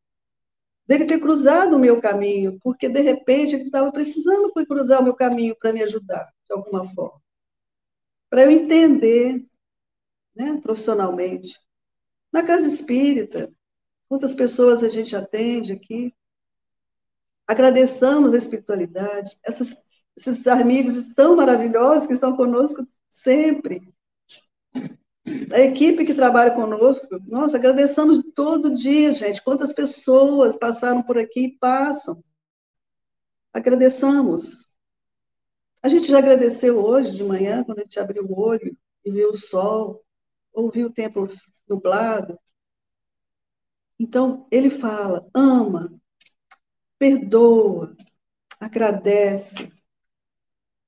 [0.87, 5.15] dele ter cruzado o meu caminho, porque de repente ele estava precisando cruzar o meu
[5.15, 7.21] caminho para me ajudar de alguma forma
[8.31, 9.45] para eu entender
[10.35, 11.59] né, profissionalmente.
[12.33, 13.53] Na casa espírita,
[14.09, 16.15] quantas pessoas a gente atende aqui?
[17.47, 19.75] Agradeçamos a espiritualidade, essas,
[20.17, 23.93] esses amigos tão maravilhosos que estão conosco sempre.
[25.53, 29.43] A equipe que trabalha conosco, nossa, agradecemos todo dia, gente.
[29.43, 32.23] Quantas pessoas passaram por aqui e passam.
[33.53, 34.69] Agradeçamos.
[35.83, 39.31] A gente já agradeceu hoje de manhã, quando a gente abriu o olho e viu
[39.31, 40.05] o sol,
[40.53, 41.29] ouviu o tempo
[41.69, 42.39] nublado.
[43.99, 45.93] Então, ele fala: ama,
[46.99, 47.97] perdoa,
[48.59, 49.73] agradece.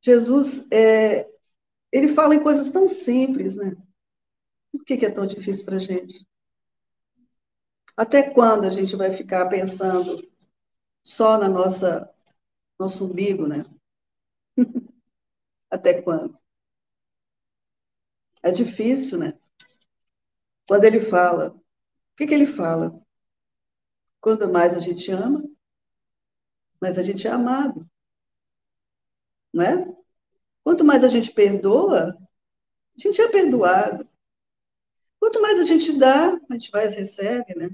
[0.02, 1.28] Jesus, é,
[1.92, 3.76] ele fala em coisas tão simples, né?
[4.72, 6.26] Por que, que é tão difícil para a gente?
[7.96, 10.16] Até quando a gente vai ficar pensando
[11.04, 12.08] só na nossa
[12.78, 13.62] nosso umbigo, né?
[15.70, 16.36] Até quando?
[18.42, 19.38] É difícil, né?
[20.66, 23.00] Quando ele fala, o que, que ele fala?
[24.20, 25.44] Quanto mais a gente ama,
[26.80, 27.88] mais a gente é amado.
[29.52, 29.96] Não é?
[30.64, 32.16] Quanto mais a gente perdoa,
[32.96, 34.08] a gente é perdoado.
[35.20, 37.70] Quanto mais a gente dá, a gente mais recebe, né?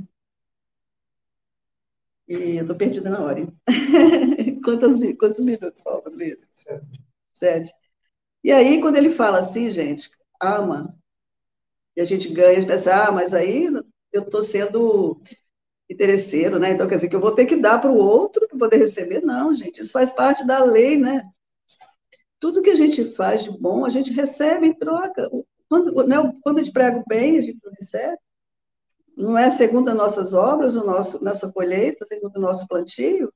[2.29, 3.47] E eu tô perdida na hora.
[4.63, 6.49] quantos, quantos minutos faltam, Luiz?
[6.55, 6.87] Sete.
[7.33, 7.75] Sete.
[8.45, 10.11] E aí, quando ele fala assim, gente,
[10.41, 10.99] ama,
[11.97, 13.67] e a gente ganha, a gente pensa, ah, mas aí
[14.13, 15.21] eu estou sendo
[15.91, 16.73] interesseiro, né?
[16.73, 19.23] Então, quer dizer, que eu vou ter que dar para o outro para poder receber?
[19.23, 21.29] Não, gente, isso faz parte da lei, né?
[22.41, 25.29] Tudo que a gente faz de bom, a gente recebe em troca.
[25.69, 28.19] Quando, né, quando a gente prega o bem, a gente não recebe.
[29.17, 33.33] Não é segundo as nossas obras, o nosso, nossa colheita, segundo o nosso plantio.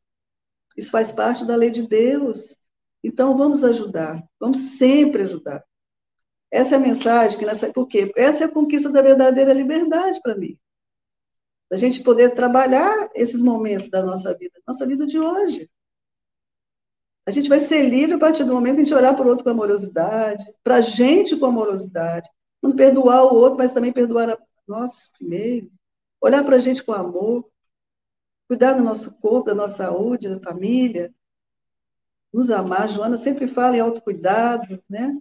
[0.76, 2.56] Isso faz parte da lei de Deus.
[3.02, 5.64] Então, vamos ajudar, vamos sempre ajudar.
[6.52, 7.72] Essa é a mensagem que nessa.
[7.72, 8.12] Por quê?
[8.14, 10.58] Essa é a conquista da verdadeira liberdade para mim.
[11.70, 15.70] Da gente poder trabalhar esses momentos da nossa vida, nossa vida de hoje.
[17.26, 19.28] A gente vai ser livre a partir do momento que a gente olhar para o
[19.28, 22.28] outro com amorosidade, para a gente com amorosidade,
[22.60, 25.68] não perdoar o outro, mas também perdoar a nós primeiro,
[26.20, 27.48] olhar para a gente com amor,
[28.48, 31.12] cuidar do nosso corpo, da nossa saúde, da família,
[32.32, 32.88] nos amar.
[32.88, 35.16] Joana sempre fala em autocuidado, né?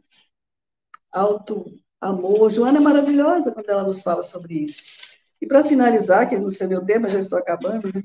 [1.11, 1.65] Auto
[1.99, 2.51] amor.
[2.51, 4.81] Joana é maravilhosa quando ela nos fala sobre isso.
[5.41, 8.01] E para finalizar, que não sei meu tema, já estou acabando, né?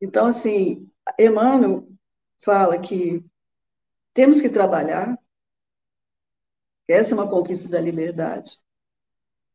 [0.00, 1.86] Então, assim, Emmanuel
[2.42, 3.24] fala que
[4.12, 5.18] temos que trabalhar,
[6.86, 8.52] essa é uma conquista da liberdade.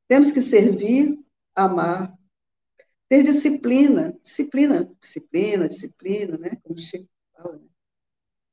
[0.07, 1.19] Temos que servir,
[1.53, 2.17] amar,
[3.09, 6.57] ter disciplina, disciplina, disciplina, disciplina, né?
[6.63, 7.57] Como Chico fala.
[7.57, 7.67] Né?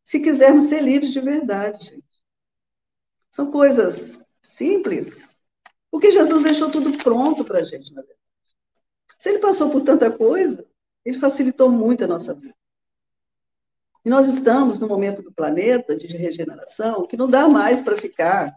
[0.03, 2.05] Se quisermos ser livres de verdade, gente.
[3.31, 5.37] São coisas simples,
[5.91, 8.21] porque Jesus deixou tudo pronto para a gente, na verdade.
[9.19, 10.67] Se ele passou por tanta coisa,
[11.05, 12.55] ele facilitou muito a nossa vida.
[14.05, 18.55] E nós estamos no momento do planeta de regeneração que não dá mais para ficar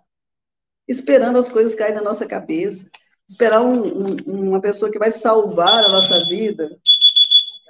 [0.88, 2.90] esperando as coisas caírem na nossa cabeça,
[3.28, 6.70] esperar um, um, uma pessoa que vai salvar a nossa vida.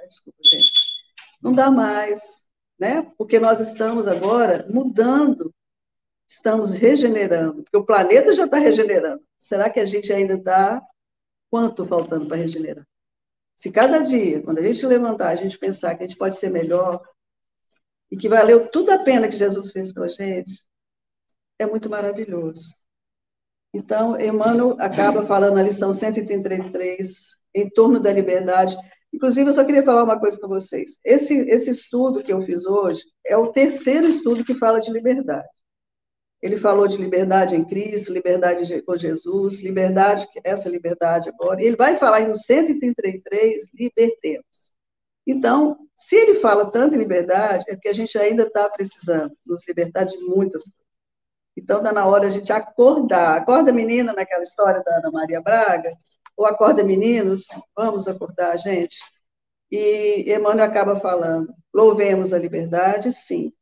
[0.08, 0.72] Desculpa, gente.
[1.40, 2.44] Não dá mais,
[2.78, 3.10] né?
[3.16, 5.54] Porque nós estamos agora mudando,
[6.26, 9.22] estamos regenerando, porque o planeta já está regenerando.
[9.36, 10.82] Será que a gente ainda está
[11.50, 12.86] quanto faltando para regenerar?
[13.54, 16.50] Se cada dia, quando a gente levantar, a gente pensar que a gente pode ser
[16.50, 17.02] melhor
[18.10, 20.62] e que valeu tudo a pena que Jesus fez pela gente,
[21.58, 22.74] é muito maravilhoso.
[23.72, 28.76] Então, Emmanuel acaba falando na lição 133, em torno da liberdade.
[29.12, 30.98] Inclusive, eu só queria falar uma coisa para vocês.
[31.04, 35.48] Esse, esse estudo que eu fiz hoje é o terceiro estudo que fala de liberdade.
[36.40, 41.60] Ele falou de liberdade em Cristo, liberdade com Jesus, liberdade, essa liberdade agora.
[41.62, 44.72] Ele vai falar no 133, libertemos.
[45.28, 49.60] Então, se ele fala tanto em liberdade, é porque a gente ainda está precisando nos
[49.68, 50.88] libertar de muitas coisas.
[51.54, 53.36] Então, está na hora a gente acordar.
[53.36, 55.90] Acorda, menina, naquela história da Ana Maria Braga,
[56.34, 58.96] ou acorda, meninos, vamos acordar, gente.
[59.70, 63.52] E Emmanuel acaba falando: louvemos a liberdade, sim,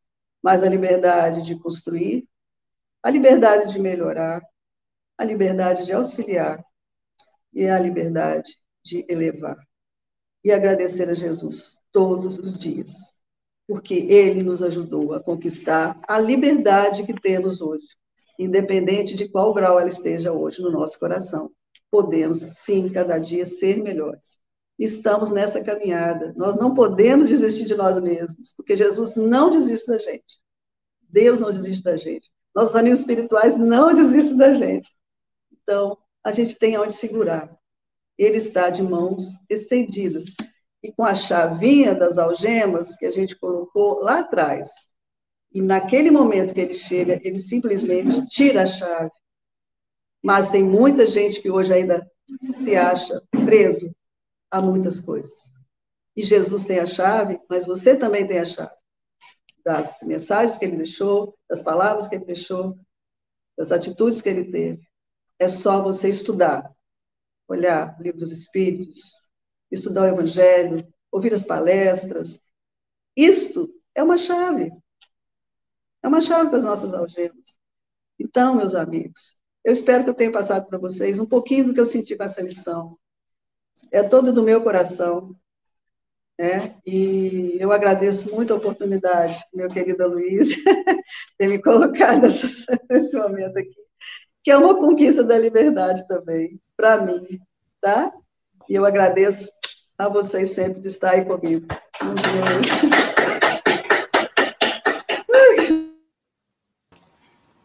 [0.41, 2.29] mas a liberdade de construir,
[3.03, 4.41] a liberdade de melhorar,
[5.19, 6.65] a liberdade de auxiliar
[7.53, 9.66] e a liberdade de elevar.
[10.47, 13.17] E agradecer a Jesus todos os dias
[13.67, 17.85] porque ele nos ajudou a conquistar a liberdade que temos hoje,
[18.39, 21.51] independente de qual grau ela esteja hoje no nosso coração.
[21.91, 24.39] Podemos, sim, cada dia ser melhores.
[24.79, 26.33] Estamos nessa caminhada.
[26.37, 30.39] Nós não podemos desistir de nós mesmos, porque Jesus não desiste da gente.
[31.11, 32.31] Deus não desiste da gente.
[32.55, 34.95] Nossos amigos espirituais não desistem da gente.
[35.61, 37.56] Então, a gente tem onde segurar.
[38.19, 40.25] Ele está de mãos estendidas
[40.83, 44.71] e com a chavinha das algemas que a gente colocou lá atrás.
[45.53, 49.11] E naquele momento que ele chega, ele simplesmente tira a chave.
[50.23, 52.07] Mas tem muita gente que hoje ainda
[52.45, 53.95] se acha preso
[54.51, 55.33] a muitas coisas.
[56.15, 58.75] E Jesus tem a chave, mas você também tem a chave.
[59.65, 62.79] Das mensagens que ele deixou, das palavras que ele deixou,
[63.57, 64.81] das atitudes que ele teve.
[65.39, 66.71] É só você estudar,
[67.49, 69.01] olhar o livro dos Espíritos,
[69.71, 72.41] estudar o Evangelho, ouvir as palestras.
[73.17, 74.73] Isto é uma chave.
[76.03, 77.57] É uma chave para as nossas algemas.
[78.19, 81.81] Então, meus amigos, eu espero que eu tenha passado para vocês um pouquinho do que
[81.81, 82.97] eu senti com essa lição.
[83.91, 85.35] É todo do meu coração.
[86.39, 86.77] Né?
[86.87, 90.51] E eu agradeço muito a oportunidade, meu querido Luiz,
[91.39, 92.23] ter me colocado
[92.91, 93.75] nesse momento aqui,
[94.45, 97.41] que é uma conquista da liberdade também, para mim,
[97.81, 98.13] tá?
[98.69, 99.49] E eu agradeço
[99.99, 101.67] a vocês sempre de estar aí comigo.
[102.03, 102.15] Um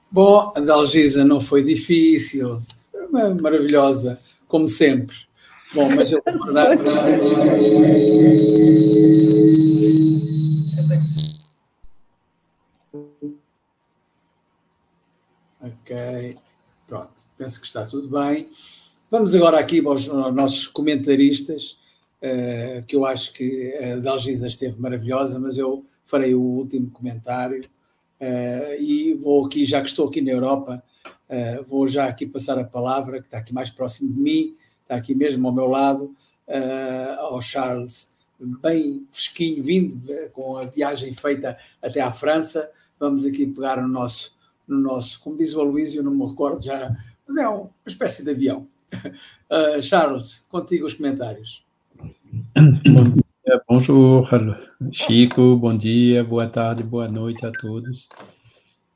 [0.10, 2.62] Bom, a Dalgisa não foi difícil,
[3.42, 5.16] maravilhosa, como sempre.
[5.74, 6.78] Bom, mas eu vou dar...
[15.64, 16.38] Ok,
[16.88, 18.50] pronto, penso que está tudo bem.
[19.12, 21.78] Vamos agora aqui aos nossos comentaristas,
[22.24, 27.60] uh, que eu acho que a Dalgisa esteve maravilhosa, mas eu farei o último comentário
[27.60, 32.58] uh, e vou aqui, já que estou aqui na Europa, uh, vou já aqui passar
[32.58, 36.16] a palavra, que está aqui mais próximo de mim, está aqui mesmo ao meu lado,
[37.18, 40.00] ao Charles, bem fresquinho, vindo
[40.32, 42.72] com a viagem feita até à França.
[42.98, 44.34] Vamos aqui pegar no nosso,
[44.66, 46.96] no nosso como diz o Aloysio, não me recordo já,
[47.28, 48.66] mas é uma espécie de avião.
[49.50, 51.66] Uh, Charles, contigo os comentários.
[52.56, 54.28] Bom dia, bonjour,
[54.92, 58.10] Chico, bom dia, boa tarde, boa noite a todos.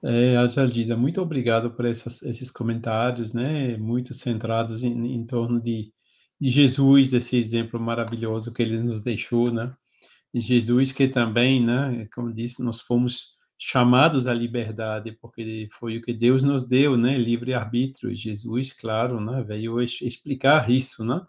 [0.03, 5.59] É, a Jaldisa, muito obrigado por essas, esses comentários, né, muito centrados em, em torno
[5.59, 5.91] de,
[6.39, 9.73] de Jesus, desse exemplo maravilhoso que ele nos deixou, né,
[10.33, 16.13] Jesus que também, né, como disse, nós fomos chamados à liberdade, porque foi o que
[16.13, 17.17] Deus nos deu, né?
[17.17, 18.15] Livre arbítrio.
[18.15, 19.43] Jesus, claro, né?
[19.43, 21.21] Veio explicar isso, né?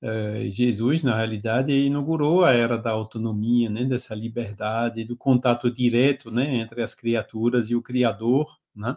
[0.00, 6.30] Uh, Jesus, na realidade, inaugurou a era da autonomia, né, dessa liberdade, do contato direto,
[6.30, 8.46] né, entre as criaturas e o Criador,
[8.76, 8.96] né,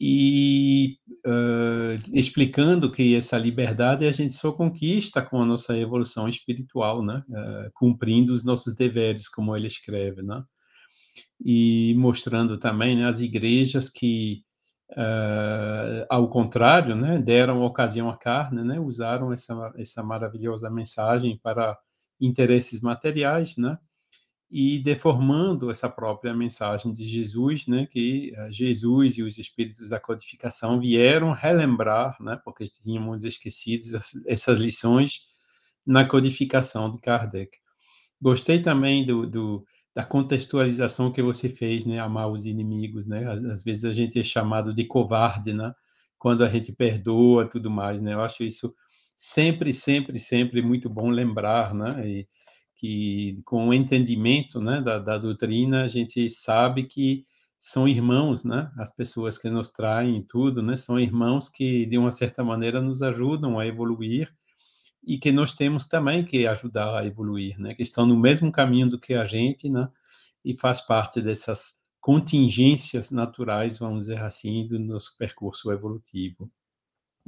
[0.00, 7.04] e uh, explicando que essa liberdade a gente só conquista com a nossa evolução espiritual,
[7.04, 10.44] né, uh, cumprindo os nossos deveres, como ele escreve, né,
[11.40, 14.42] e mostrando também né, as igrejas que
[14.90, 21.78] Uh, ao contrário, né, deram ocasião à carne, né, usaram essa, essa maravilhosa mensagem para
[22.18, 23.76] interesses materiais, né,
[24.50, 30.00] e deformando essa própria mensagem de Jesus, né, que uh, Jesus e os espíritos da
[30.00, 33.84] codificação vieram relembrar, né, porque tínhamos esquecido
[34.26, 35.20] essas lições
[35.86, 37.58] na codificação de Kardec.
[38.20, 39.66] Gostei também do, do
[39.98, 43.28] da contextualização que você fez, né, amar os inimigos, né?
[43.28, 45.74] Às, às, vezes a gente é chamado de covarde, né?
[46.16, 48.14] Quando a gente perdoa, tudo mais, né?
[48.14, 48.72] Eu acho isso
[49.16, 52.08] sempre, sempre, sempre muito bom lembrar, né?
[52.08, 52.28] E
[52.76, 57.26] que com o entendimento, né, da, da doutrina, a gente sabe que
[57.58, 58.70] são irmãos, né?
[58.78, 60.76] As pessoas que nos traem tudo, né?
[60.76, 64.32] São irmãos que de uma certa maneira nos ajudam a evoluir
[65.08, 67.74] e que nós temos também que ajudar a evoluir, né?
[67.74, 69.88] Que estão no mesmo caminho do que a gente, né?
[70.44, 76.52] E faz parte dessas contingências naturais, vamos dizer assim, do nosso percurso evolutivo.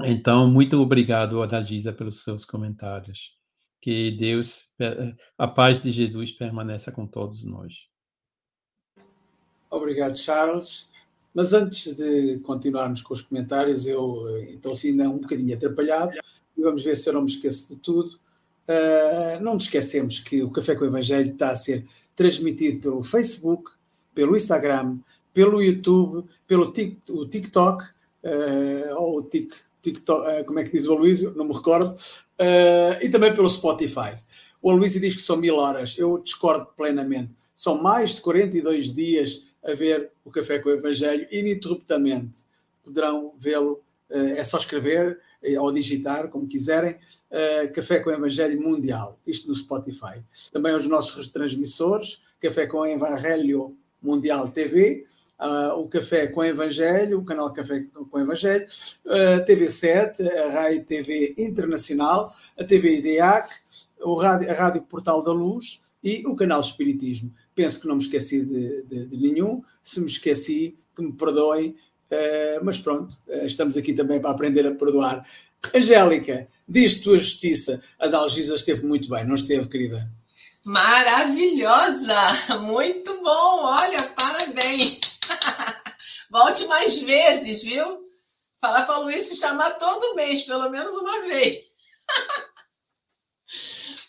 [0.04, 3.34] Então, muito obrigado, Adalgisa, pelos seus comentários.
[3.80, 4.68] Que Deus,
[5.38, 7.88] a paz de Jesus permaneça com todos nós.
[9.70, 10.90] Obrigado, Charles.
[11.32, 16.12] Mas antes de continuarmos com os comentários, eu estou assim um bocadinho atrapalhado
[16.61, 18.11] e vamos ver se eu não me esqueço de tudo.
[18.68, 21.84] Uh, não nos esquecemos que o Café com o Evangelho está a ser
[22.14, 23.72] transmitido pelo Facebook,
[24.14, 24.98] pelo Instagram,
[25.32, 31.34] pelo YouTube, pelo TikTok, uh, ou o TikTok, uh, como é que diz o Aloysio?
[31.34, 31.94] Não me recordo,
[33.02, 34.14] e também pelo Spotify.
[34.62, 37.32] O Aloysio diz que são mil horas, eu discordo plenamente.
[37.54, 42.44] São mais de 42 dias a ver o Café com o Evangelho ininterruptamente.
[42.82, 45.18] Poderão vê-lo, é só escrever
[45.59, 46.97] ou digitar, como quiserem,
[47.30, 50.22] uh, Café com Evangelho Mundial, isto no Spotify.
[50.53, 55.07] Também os nossos transmissores, Café com Evangelho Mundial TV,
[55.38, 58.66] uh, eh, o Café com Evangelho, o canal Café com Evangelho,
[59.07, 63.49] uh, TV7, a Rádio TV Internacional, a TV IDEAC,
[64.03, 67.32] o rádio, a Rádio Portal da Luz e o canal Espiritismo.
[67.55, 69.62] Penso que não me esqueci de, de, de nenhum.
[69.82, 71.76] Se me esqueci, que me perdoem,
[72.11, 75.24] Uh, mas pronto, uh, estamos aqui também para aprender a perdoar.
[75.74, 80.11] Angélica, diz tua justiça, a Dalgisa esteve muito bem, não esteve, querida?
[80.64, 82.58] Maravilhosa!
[82.61, 83.64] Muito bom!
[83.64, 85.00] Olha, parabéns!
[86.30, 88.04] Volte mais vezes, viu?
[88.61, 91.64] Falar para o Luiz te chamar todo mês, pelo menos uma vez.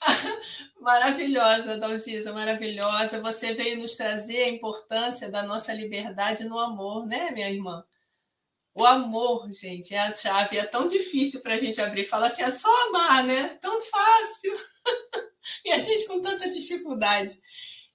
[0.79, 3.21] Maravilhosa, Dalgisa, maravilhosa.
[3.21, 7.83] Você veio nos trazer a importância da nossa liberdade no amor, né, minha irmã?
[8.73, 10.57] O amor, gente, é a chave.
[10.57, 12.07] É tão difícil para a gente abrir.
[12.07, 13.49] Fala assim, é só amar, né?
[13.61, 14.53] Tão fácil.
[15.65, 17.37] e a gente com tanta dificuldade.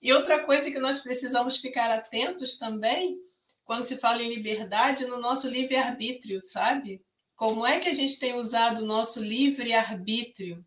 [0.00, 3.18] E outra coisa que nós precisamos ficar atentos também,
[3.64, 7.02] quando se fala em liberdade, no nosso livre-arbítrio, sabe?
[7.34, 10.64] Como é que a gente tem usado o nosso livre-arbítrio?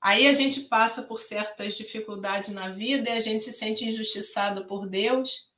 [0.00, 4.64] Aí a gente passa por certas dificuldades na vida e a gente se sente injustiçado
[4.64, 5.50] por Deus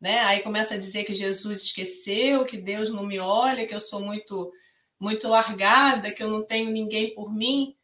[0.00, 0.20] né?
[0.20, 4.00] Aí começa a dizer que Jesus esqueceu, que Deus não me olha, que eu sou
[4.00, 4.52] muito
[4.98, 7.74] muito largada, que eu não tenho ninguém por mim.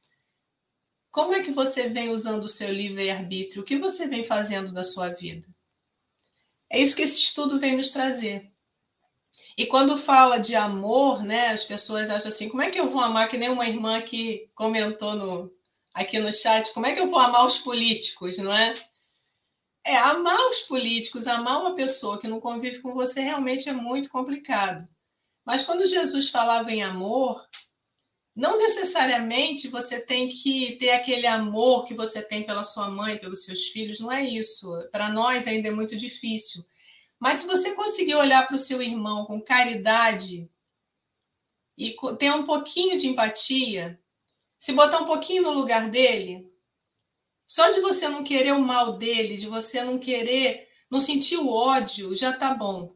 [1.11, 3.63] Como é que você vem usando o seu livre-arbítrio?
[3.63, 5.47] O que você vem fazendo da sua vida?
[6.69, 8.53] É isso que esse estudo vem nos trazer.
[9.57, 13.01] E quando fala de amor, né, as pessoas acham assim: como é que eu vou
[13.01, 15.56] amar, que nem uma irmã que comentou no,
[15.97, 18.75] aqui no chat, como é que eu vou amar os políticos, não é?
[19.83, 24.11] É, amar os políticos, amar uma pessoa que não convive com você realmente é muito
[24.11, 24.87] complicado.
[25.43, 27.43] Mas quando Jesus falava em amor,
[28.35, 33.45] não necessariamente você tem que ter aquele amor que você tem pela sua mãe, pelos
[33.45, 34.71] seus filhos, não é isso.
[34.93, 36.63] Para nós ainda é muito difícil.
[37.19, 40.51] Mas se você conseguir olhar para o seu irmão com caridade
[41.79, 43.99] e ter um pouquinho de empatia,
[44.59, 46.51] se botar um pouquinho no lugar dele,
[47.47, 51.49] só de você não querer o mal dele, de você não querer, não sentir o
[51.49, 52.95] ódio, já tá bom.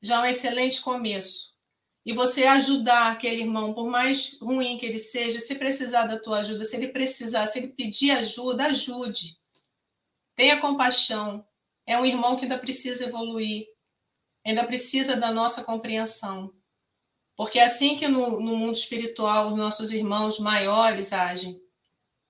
[0.00, 1.56] Já é um excelente começo.
[2.04, 6.38] E você ajudar aquele irmão, por mais ruim que ele seja, se precisar da tua
[6.38, 9.36] ajuda, se ele precisar, se ele pedir ajuda, ajude.
[10.34, 11.44] Tenha compaixão.
[11.84, 13.66] É um irmão que ainda precisa evoluir,
[14.46, 16.54] ainda precisa da nossa compreensão.
[17.38, 21.62] Porque assim que no, no mundo espiritual os nossos irmãos maiores agem,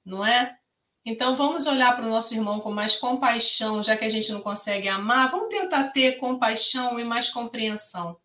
[0.05, 0.55] não é?
[1.03, 4.43] Então vamos olhar para o nosso irmão com mais compaixão, já que a gente não
[4.43, 8.21] consegue amar, vamos tentar ter compaixão e mais compreensão.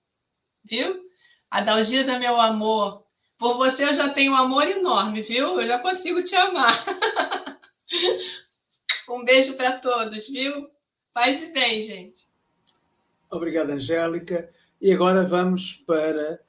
[0.62, 1.10] Viu?
[1.50, 3.06] Adalgisa, meu amor,
[3.38, 5.62] por você eu já tenho um amor enorme, viu?
[5.62, 6.84] Eu já consigo te amar.
[9.08, 10.70] um beijo para todos, viu?
[11.14, 12.28] Paz e bem, gente.
[13.32, 14.52] Obrigado, Angélica.
[14.82, 16.42] E agora vamos para,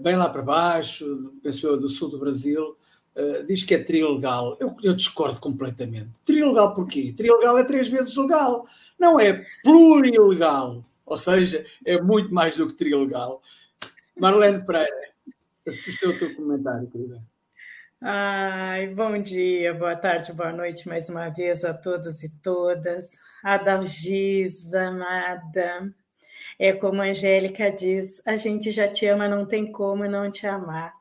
[0.00, 2.76] bem lá para baixo, penso eu, do sul do Brasil,
[3.16, 4.56] uh, diz que é trilegal.
[4.60, 6.10] Eu, eu discordo completamente.
[6.24, 7.12] Trilegal porquê?
[7.16, 8.64] Trilegal é três vezes legal.
[8.98, 10.84] Não é plurilegal.
[11.04, 13.42] Ou seja, é muito mais do que trilegal.
[14.16, 15.12] Marlene Pereira,
[15.66, 17.22] este é o teu comentário, querida.
[18.00, 23.16] Ai, bom dia, boa tarde, boa noite mais uma vez a todos e todas.
[23.42, 25.92] Adalgisa, amada,
[26.58, 30.46] é como a Angélica diz, a gente já te ama, não tem como não te
[30.46, 30.92] amar.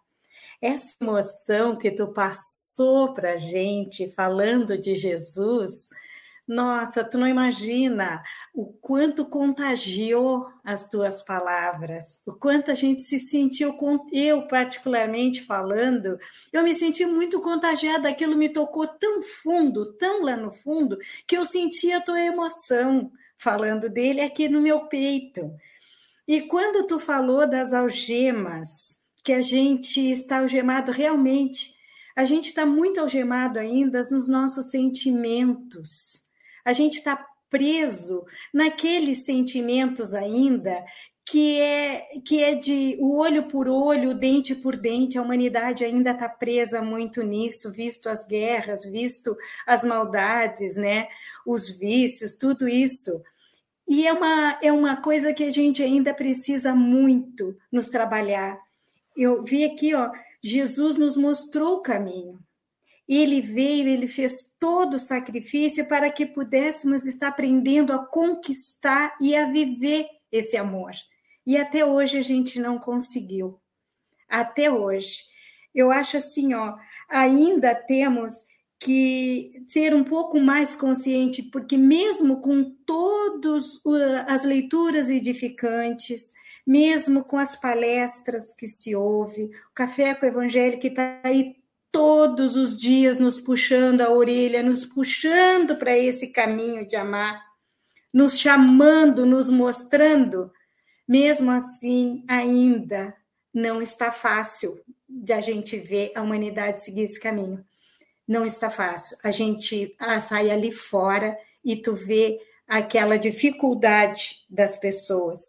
[0.61, 5.89] Essa emoção que tu passou para a gente falando de Jesus,
[6.47, 13.19] nossa, tu não imagina o quanto contagiou as tuas palavras, o quanto a gente se
[13.19, 13.75] sentiu,
[14.11, 16.17] eu particularmente falando,
[16.53, 20.97] eu me senti muito contagiada, aquilo me tocou tão fundo, tão lá no fundo,
[21.27, 25.51] que eu senti a tua emoção falando dele aqui no meu peito.
[26.27, 28.67] E quando tu falou das algemas,
[29.23, 31.75] que a gente está algemado realmente,
[32.15, 36.27] a gente está muito algemado ainda nos nossos sentimentos
[36.67, 40.83] a gente está preso naqueles sentimentos ainda
[41.29, 45.17] que é que é de o olho por olho, o dente por dente.
[45.17, 51.07] A humanidade ainda está presa muito nisso, visto as guerras, visto as maldades, né?
[51.45, 53.21] Os vícios, tudo isso.
[53.87, 58.57] E é uma, é uma coisa que a gente ainda precisa muito nos trabalhar.
[59.15, 60.09] Eu vi aqui, ó,
[60.41, 62.39] Jesus nos mostrou o caminho.
[63.07, 69.35] Ele veio, ele fez todo o sacrifício para que pudéssemos estar aprendendo a conquistar e
[69.35, 70.91] a viver esse amor.
[71.47, 73.57] E até hoje a gente não conseguiu.
[74.27, 75.23] Até hoje.
[75.73, 76.75] Eu acho assim, ó,
[77.07, 78.33] ainda temos
[78.77, 83.79] que ser um pouco mais consciente, porque mesmo com todas
[84.27, 86.33] as leituras edificantes,
[86.65, 91.55] mesmo com as palestras que se ouve, o Café com o Evangelho que está aí
[91.93, 97.41] todos os dias nos puxando a orelha, nos puxando para esse caminho de amar,
[98.13, 100.51] nos chamando, nos mostrando,
[101.07, 103.15] mesmo assim, ainda
[103.53, 107.63] não está fácil de a gente ver a humanidade seguir esse caminho.
[108.27, 109.17] Não está fácil.
[109.23, 115.39] A gente ah, sai ali fora e tu vê aquela dificuldade das pessoas,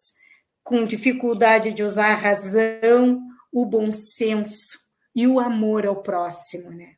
[0.63, 3.21] com dificuldade de usar a razão,
[3.53, 4.79] o bom senso,
[5.15, 6.95] e o amor ao próximo, né?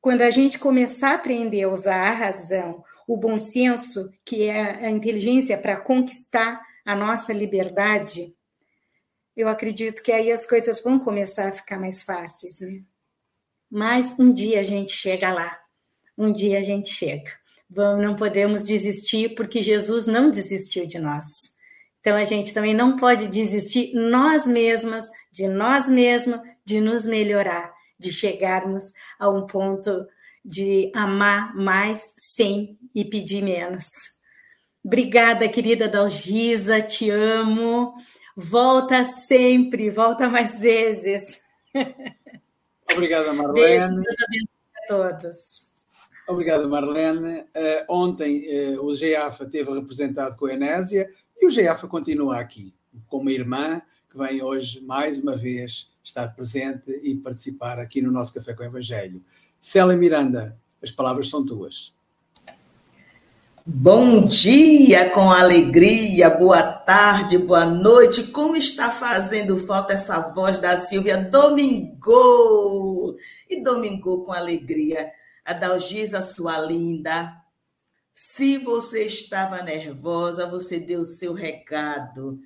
[0.00, 4.86] Quando a gente começar a aprender a usar a razão, o bom senso, que é
[4.86, 8.34] a inteligência para conquistar a nossa liberdade,
[9.36, 12.82] eu acredito que aí as coisas vão começar a ficar mais fáceis, né?
[13.70, 15.58] Mas um dia a gente chega lá,
[16.16, 17.32] um dia a gente chega.
[17.70, 21.24] Não podemos desistir, porque Jesus não desistiu de nós.
[22.00, 27.72] Então a gente também não pode desistir nós mesmas, de nós mesmas, de nos melhorar,
[27.98, 30.06] de chegarmos a um ponto
[30.44, 33.86] de amar mais sem e pedir menos.
[34.84, 37.94] Obrigada, querida Dalgisa, te amo.
[38.36, 41.40] Volta sempre, volta mais vezes.
[42.92, 43.94] Obrigada, Marlene.
[43.94, 45.66] Beijo a todos.
[46.28, 47.40] Obrigado, Marlene.
[47.40, 51.10] Uh, ontem uh, o GEAFA teve representado com a Enésia
[51.40, 52.74] e o GEAFA continua aqui,
[53.06, 53.80] com uma irmã
[54.10, 58.62] que vem hoje mais uma vez estar presente e participar aqui no nosso Café com
[58.62, 59.24] o Evangelho.
[59.58, 61.94] Célia Miranda, as palavras são tuas.
[63.66, 68.24] Bom dia com alegria, boa tarde, boa noite.
[68.24, 73.16] Como está fazendo falta essa voz da Silvia Domingo?
[73.48, 75.10] E Domingo com alegria.
[75.42, 77.34] Adalgisa, sua linda.
[78.12, 82.38] Se você estava nervosa, você deu o seu recado.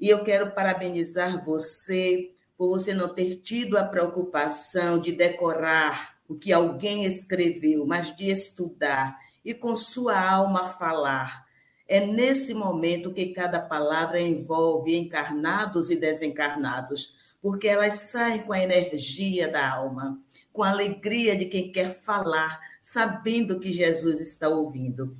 [0.00, 6.34] E eu quero parabenizar você por você não ter tido a preocupação de decorar o
[6.34, 11.44] que alguém escreveu, mas de estudar e com sua alma falar.
[11.86, 18.62] É nesse momento que cada palavra envolve encarnados e desencarnados, porque elas saem com a
[18.62, 20.18] energia da alma,
[20.52, 25.16] com a alegria de quem quer falar, sabendo que Jesus está ouvindo.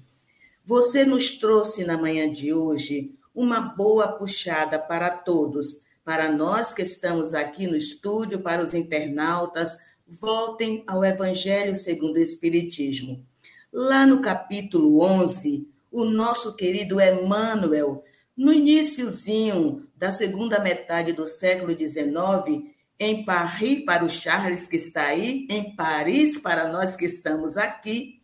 [0.65, 6.83] Você nos trouxe na manhã de hoje uma boa puxada para todos para nós que
[6.83, 13.25] estamos aqui no estúdio, para os internautas, voltem ao Evangelho segundo o Espiritismo.
[13.77, 18.05] Lá no capítulo 11, o nosso querido Emmanuel,
[18.37, 22.71] no iníciozinho da segunda metade do século XIX,
[23.01, 28.23] em Paris para o Charles que está aí, em Paris para nós que estamos aqui,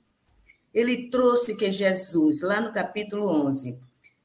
[0.72, 3.76] ele trouxe que Jesus, lá no capítulo 11,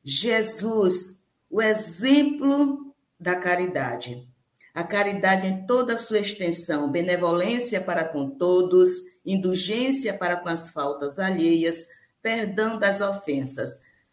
[0.04, 4.30] Jesus, o exemplo da caridade.
[4.76, 8.92] A caridade em toda a sua extensão, benevolência para com todos,
[9.26, 11.88] indulgência para com as faltas alheias,
[12.22, 13.70] perdão das ofensas.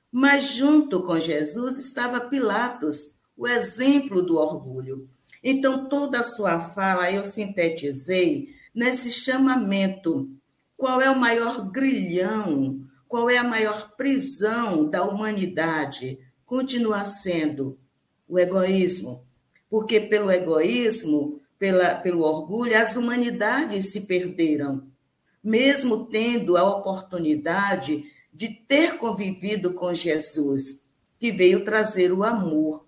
[0.08, 5.10] Mas junto com Jesus estava Pilatos, o exemplo do orgulho.
[5.42, 10.30] Então, toda a sua fala eu sintetizei nesse chamamento.
[10.76, 12.80] Qual é o maior grilhão?
[13.08, 16.20] Qual é a maior prisão da humanidade?
[16.46, 17.76] Continua sendo
[18.28, 19.26] o egoísmo.
[19.72, 24.86] Porque pelo egoísmo, pela, pelo orgulho, as humanidades se perderam.
[25.42, 30.82] Mesmo tendo a oportunidade de ter convivido com Jesus,
[31.18, 32.84] que veio trazer o amor,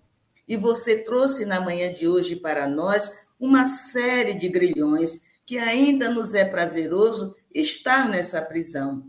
[0.47, 6.11] e você trouxe na manhã de hoje para nós uma série de grilhões que ainda
[6.11, 9.07] nos é prazeroso estar nessa prisão.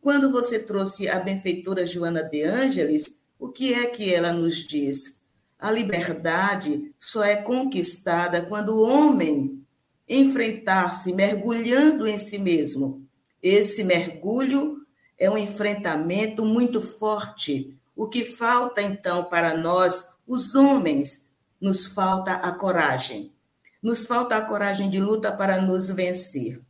[0.00, 5.21] Quando você trouxe a benfeitora Joana de Ângeles, o que é que ela nos diz?
[5.62, 9.64] A liberdade só é conquistada quando o homem
[10.08, 13.06] enfrentar-se mergulhando em si mesmo.
[13.40, 14.84] Esse mergulho
[15.16, 17.78] é um enfrentamento muito forte.
[17.94, 21.28] O que falta então para nós os homens,
[21.60, 23.32] nos falta a coragem.
[23.80, 26.60] Nos falta a coragem de luta para nos vencer.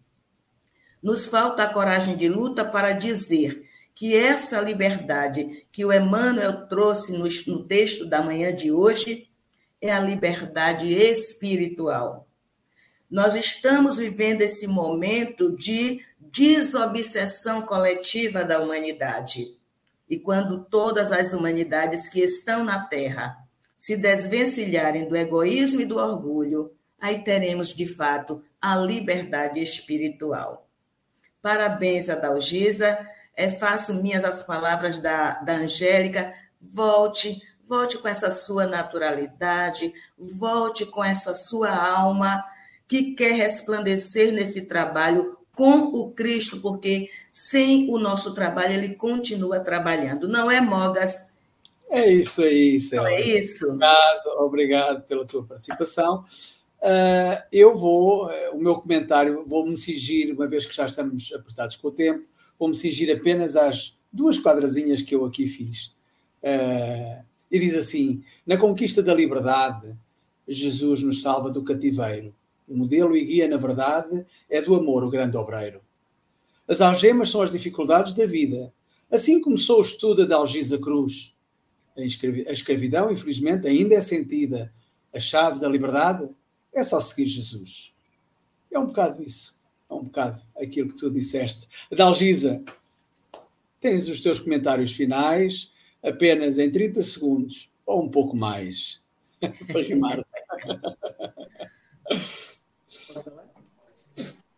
[1.02, 3.66] Nos falta a coragem de luta para dizer
[4.02, 9.28] que essa liberdade que o Emmanuel trouxe no, no texto da manhã de hoje
[9.80, 12.26] é a liberdade espiritual.
[13.08, 19.56] Nós estamos vivendo esse momento de desobsessão coletiva da humanidade.
[20.10, 23.36] E quando todas as humanidades que estão na Terra
[23.78, 30.68] se desvencilharem do egoísmo e do orgulho, aí teremos de fato a liberdade espiritual.
[31.40, 32.98] Parabéns, Adalgisa.
[33.36, 36.32] É, faço minhas as palavras da, da Angélica.
[36.60, 42.44] Volte, volte com essa sua naturalidade, volte com essa sua alma
[42.86, 49.60] que quer resplandecer nesse trabalho com o Cristo, porque sem o nosso trabalho ele continua
[49.60, 50.28] trabalhando.
[50.28, 51.32] Não é, Mogas?
[51.88, 53.06] É isso aí, Céu.
[53.06, 53.66] é isso.
[53.66, 56.24] Obrigado, obrigado pela tua participação.
[56.82, 61.88] Uh, eu vou, o meu comentário, vou-me cingir, uma vez que já estamos apertados com
[61.88, 62.24] o tempo,
[62.62, 65.94] vou-me cingir apenas às duas quadrazinhas que eu aqui fiz.
[66.42, 69.96] Uh, e diz assim: Na conquista da liberdade,
[70.46, 72.34] Jesus nos salva do cativeiro.
[72.68, 75.80] O modelo e guia, na verdade, é do amor, o grande obreiro.
[76.68, 78.72] As algemas são as dificuldades da vida.
[79.10, 81.34] Assim começou o estudo da Algisa Cruz
[81.96, 84.72] a escravidão, infelizmente, ainda é sentida.
[85.14, 86.28] A chave da liberdade
[86.72, 87.94] é só seguir Jesus.
[88.70, 89.51] É um bocado isso.
[89.92, 91.68] Um bocado aquilo que tu disseste.
[91.90, 92.62] Adalgisa,
[93.80, 95.72] tens os teus comentários finais
[96.02, 99.04] apenas em 30 segundos ou um pouco mais
[99.68, 100.24] para rimar.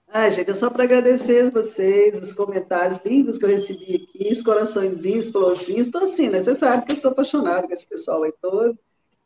[0.09, 4.43] Ah, gente, é só para agradecer vocês, os comentários lindos que eu recebi aqui, os
[4.43, 5.89] coraçõezinhos, florzinhos.
[5.89, 6.41] Então, assim, né?
[6.41, 8.79] Você sabe que eu sou apaixonada com esse pessoal aí todo.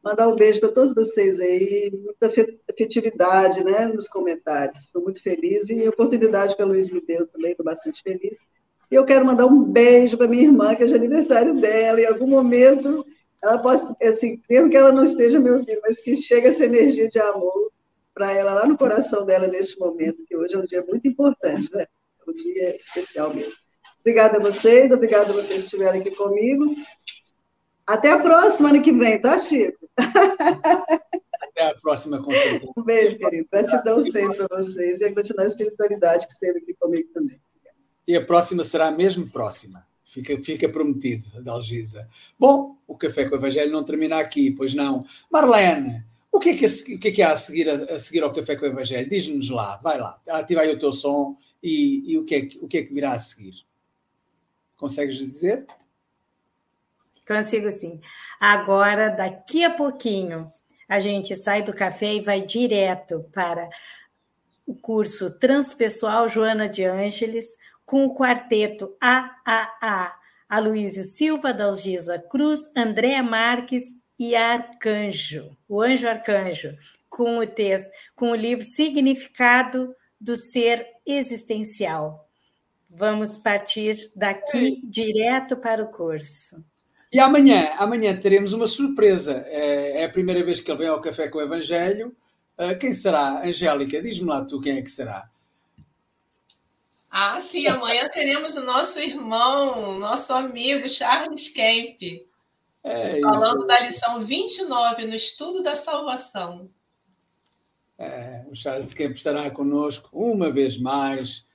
[0.03, 2.33] Mandar um beijo para todos vocês aí, muita
[2.71, 4.85] afetividade, né, nos comentários.
[4.85, 8.47] Estou muito feliz e oportunidade que a Luiz me deu também, estou bastante feliz.
[8.91, 12.07] E eu quero mandar um beijo para minha irmã, que é de aniversário dela, em
[12.07, 13.05] algum momento
[13.43, 17.09] ela pode, assim, mesmo que ela não esteja me ouvindo, mas que chega essa energia
[17.09, 17.71] de amor
[18.13, 21.73] para ela lá no coração dela neste momento, que hoje é um dia muito importante,
[21.73, 21.87] né?
[22.27, 23.53] É um dia especial mesmo.
[24.01, 26.75] Obrigada a vocês, obrigada a vocês que estiveram aqui comigo.
[27.89, 29.89] Até a próxima ano que vem, tá, Chico?
[29.97, 32.71] Até a próxima, com certeza.
[32.77, 33.49] Um beijo, querido.
[33.51, 37.41] Gratidão sempre para vocês e a continuar a espiritualidade que esteve aqui comigo também.
[38.07, 39.87] E a próxima será mesmo próxima.
[40.05, 42.07] Fica, fica prometido, Dalgisa.
[42.39, 45.03] Bom, o Café com o Evangelho não termina aqui, pois não.
[45.33, 48.23] Marlene, o que é que, o que, é que há a seguir, a, a, seguir
[48.23, 49.09] ao Café com o Evangelho?
[49.09, 52.59] Diz-nos lá, vai lá, ativa aí o teu som e, e, o, que é que,
[52.59, 53.65] o que é que virá a seguir?
[54.77, 55.67] Consegues dizer?
[57.29, 58.01] Consigo sim.
[58.41, 60.51] Agora, daqui a pouquinho,
[60.89, 63.69] a gente sai do café e vai direto para
[64.67, 67.45] o curso Transpessoal Joana de Ângeles,
[67.85, 70.15] com o quarteto AAA,
[70.49, 73.85] Aloísio Silva, Dalgisa Cruz, Andréa Marques
[74.19, 76.75] e Arcanjo, o Anjo Arcanjo,
[77.11, 82.27] com o texto, com o livro Significado do Ser Existencial.
[82.89, 86.65] Vamos partir daqui direto para o curso.
[87.13, 89.45] E amanhã, amanhã teremos uma surpresa.
[89.47, 92.15] É, é a primeira vez que ele vem ao Café com o Evangelho.
[92.59, 93.43] Uh, quem será?
[93.45, 95.31] Angélica, diz-me lá tu quem é que será.
[97.11, 102.27] Ah, sim, amanhã teremos o nosso irmão, nosso amigo Charles Kemp.
[102.85, 106.71] É falando da lição 29 no estudo da salvação.
[107.99, 111.48] É, o Charles Kemp estará conosco uma vez mais,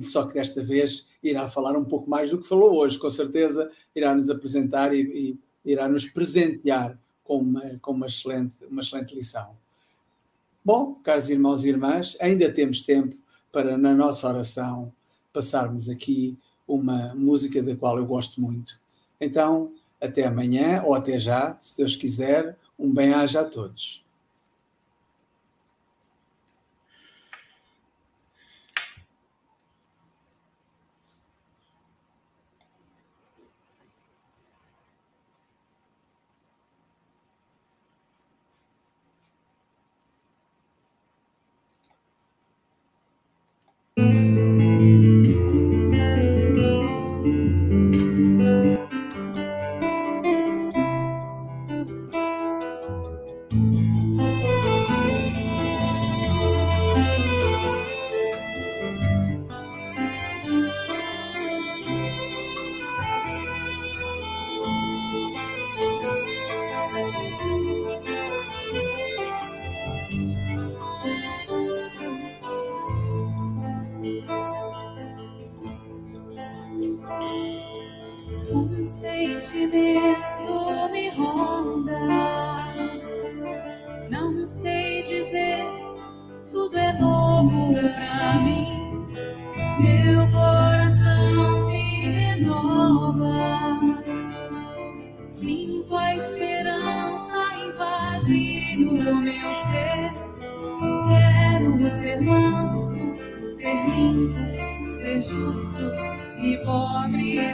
[0.00, 3.70] só que desta vez irá falar um pouco mais do que falou hoje, com certeza
[3.94, 9.14] irá nos apresentar e, e irá nos presentear com uma, com uma, excelente, uma excelente
[9.14, 9.56] lição.
[10.64, 13.16] Bom, caros irmãos e irmãs, ainda temos tempo
[13.50, 14.92] para, na nossa oração,
[15.32, 16.36] passarmos aqui
[16.66, 18.80] uma música da qual eu gosto muito.
[19.20, 24.04] Então, até amanhã ou até já, se Deus quiser, um bem-aja a todos.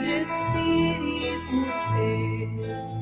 [0.09, 2.98] grande Espírito Seu.